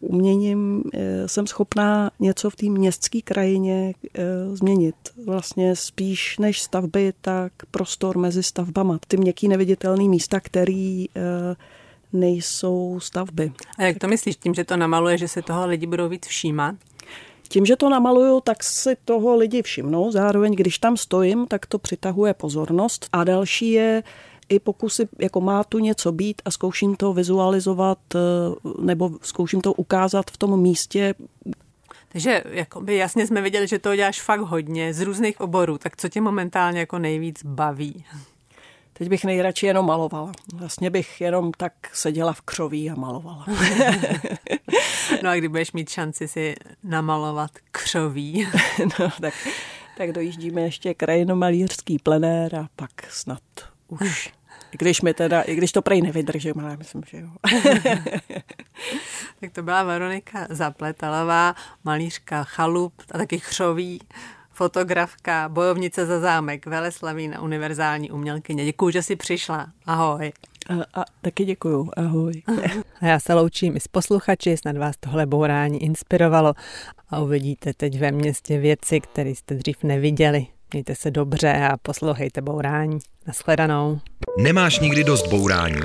uměním 0.00 0.82
eh, 0.94 1.28
jsem 1.28 1.46
schopná 1.46 2.10
něco 2.20 2.50
v 2.50 2.56
té 2.56 2.66
městské 2.66 3.20
krajině 3.22 3.94
eh, 4.14 4.22
změnit. 4.56 4.94
Vlastně 5.24 5.76
spíš 5.76 6.38
než 6.38 6.62
stavby, 6.62 7.12
tak 7.20 7.52
prostor 7.70 8.18
mezi 8.18 8.42
stavbama. 8.42 8.98
Ty 9.08 9.16
měkký 9.16 9.48
neviditelné 9.48 10.04
místa, 10.04 10.40
který 10.40 11.06
eh, 11.06 11.20
nejsou 12.12 13.00
stavby. 13.00 13.52
A 13.78 13.82
jak 13.82 13.98
to 13.98 14.08
myslíš 14.08 14.36
tím, 14.36 14.54
že 14.54 14.64
to 14.64 14.76
namaluje, 14.76 15.18
že 15.18 15.28
se 15.28 15.42
toho 15.42 15.66
lidi 15.66 15.86
budou 15.86 16.08
víc 16.08 16.26
všímat? 16.26 16.74
Tím, 17.48 17.66
že 17.66 17.76
to 17.76 17.88
namaluju, 17.88 18.40
tak 18.40 18.64
si 18.64 18.96
toho 19.04 19.36
lidi 19.36 19.62
všimnou. 19.62 20.10
Zároveň, 20.10 20.54
když 20.54 20.78
tam 20.78 20.96
stojím, 20.96 21.46
tak 21.46 21.66
to 21.66 21.78
přitahuje 21.78 22.34
pozornost. 22.34 23.08
A 23.12 23.24
další 23.24 23.70
je, 23.70 24.02
i 24.52 24.58
pokusy, 24.58 25.08
jako 25.18 25.40
má 25.40 25.64
tu 25.64 25.78
něco 25.78 26.12
být 26.12 26.42
a 26.44 26.50
zkouším 26.50 26.96
to 26.96 27.12
vizualizovat 27.12 27.98
eh, 28.14 28.18
nebo 28.80 29.10
zkouším 29.22 29.60
to 29.60 29.72
ukázat 29.72 30.30
v 30.30 30.36
tom 30.36 30.60
místě. 30.60 31.14
Takže 32.08 32.42
jakoby 32.50 32.96
jasně 32.96 33.26
jsme 33.26 33.42
viděli, 33.42 33.66
že 33.66 33.78
to 33.78 33.96
děláš 33.96 34.22
fakt 34.22 34.40
hodně 34.40 34.94
z 34.94 35.00
různých 35.00 35.40
oborů. 35.40 35.78
Tak 35.78 35.96
co 35.96 36.08
tě 36.08 36.20
momentálně 36.20 36.80
jako 36.80 36.98
nejvíc 36.98 37.44
baví? 37.44 38.04
Teď 38.92 39.08
bych 39.08 39.24
nejradši 39.24 39.66
jenom 39.66 39.86
malovala. 39.86 40.32
Vlastně 40.54 40.90
bych 40.90 41.20
jenom 41.20 41.52
tak 41.52 41.72
seděla 41.92 42.32
v 42.32 42.40
křoví 42.40 42.90
a 42.90 42.94
malovala. 42.94 43.46
no 45.22 45.30
a 45.30 45.34
kdy 45.36 45.48
budeš 45.48 45.72
mít 45.72 45.88
šanci 45.88 46.28
si 46.28 46.54
namalovat 46.84 47.50
křoví? 47.70 48.48
no, 48.98 49.10
tak, 49.20 49.34
tak 49.96 50.12
dojíždíme 50.12 50.60
ještě 50.60 50.94
krajinomalířský 50.94 51.98
plenér 51.98 52.56
a 52.56 52.68
pak 52.76 52.90
snad 53.10 53.42
už 53.88 54.32
i 54.72 54.78
když 54.78 55.02
mi 55.02 55.14
teda, 55.14 55.42
i 55.42 55.54
když 55.54 55.72
to 55.72 55.82
prej 55.82 56.02
nevydržím, 56.02 56.54
ale 56.60 56.76
myslím, 56.76 57.02
že 57.10 57.20
jo. 57.20 57.28
tak 59.40 59.52
to 59.52 59.62
byla 59.62 59.82
Veronika 59.82 60.46
Zapletalová, 60.50 61.54
malířka 61.84 62.44
chalup 62.44 62.94
a 63.12 63.18
taky 63.18 63.38
chřoví, 63.38 64.00
fotografka, 64.52 65.48
bojovnice 65.48 66.06
za 66.06 66.20
zámek, 66.20 66.66
na 67.28 67.40
univerzální 67.42 68.10
umělkyně. 68.10 68.64
Děkuji, 68.64 68.90
že 68.90 69.02
jsi 69.02 69.16
přišla. 69.16 69.66
Ahoj. 69.86 70.32
A, 70.68 71.00
a 71.00 71.04
taky 71.22 71.44
děkuju. 71.44 71.90
Ahoj. 71.96 72.42
A 73.00 73.06
já 73.06 73.20
se 73.20 73.34
loučím 73.34 73.76
i 73.76 73.80
s 73.80 73.88
posluchači, 73.88 74.56
snad 74.56 74.76
vás 74.76 74.96
tohle 75.00 75.26
bourání 75.26 75.82
inspirovalo 75.82 76.54
a 77.10 77.20
uvidíte 77.20 77.74
teď 77.74 77.98
ve 77.98 78.12
městě 78.12 78.58
věci, 78.58 79.00
které 79.00 79.30
jste 79.30 79.54
dřív 79.54 79.82
neviděli. 79.82 80.46
Mějte 80.72 80.94
se 80.94 81.10
dobře 81.10 81.68
a 81.72 81.76
poslouchejte 81.76 82.40
bourání. 82.40 82.98
Naschledanou. 83.26 84.00
Nemáš 84.38 84.80
nikdy 84.80 85.04
dost 85.04 85.26
bourání? 85.26 85.80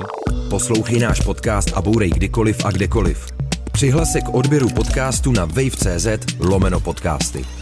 Poslouchej 0.50 0.98
náš 0.98 1.20
podcast 1.20 1.72
a 1.74 1.82
bourej 1.82 2.10
kdykoliv 2.10 2.64
a 2.64 2.70
kdekoliv. 2.70 3.26
Přihlas 3.72 4.12
se 4.12 4.20
k 4.20 4.34
odběru 4.34 4.68
podcastu 4.68 5.32
na 5.32 5.44
wave.cz 5.44 6.06
lomeno 6.38 6.80
podcasty. 6.80 7.57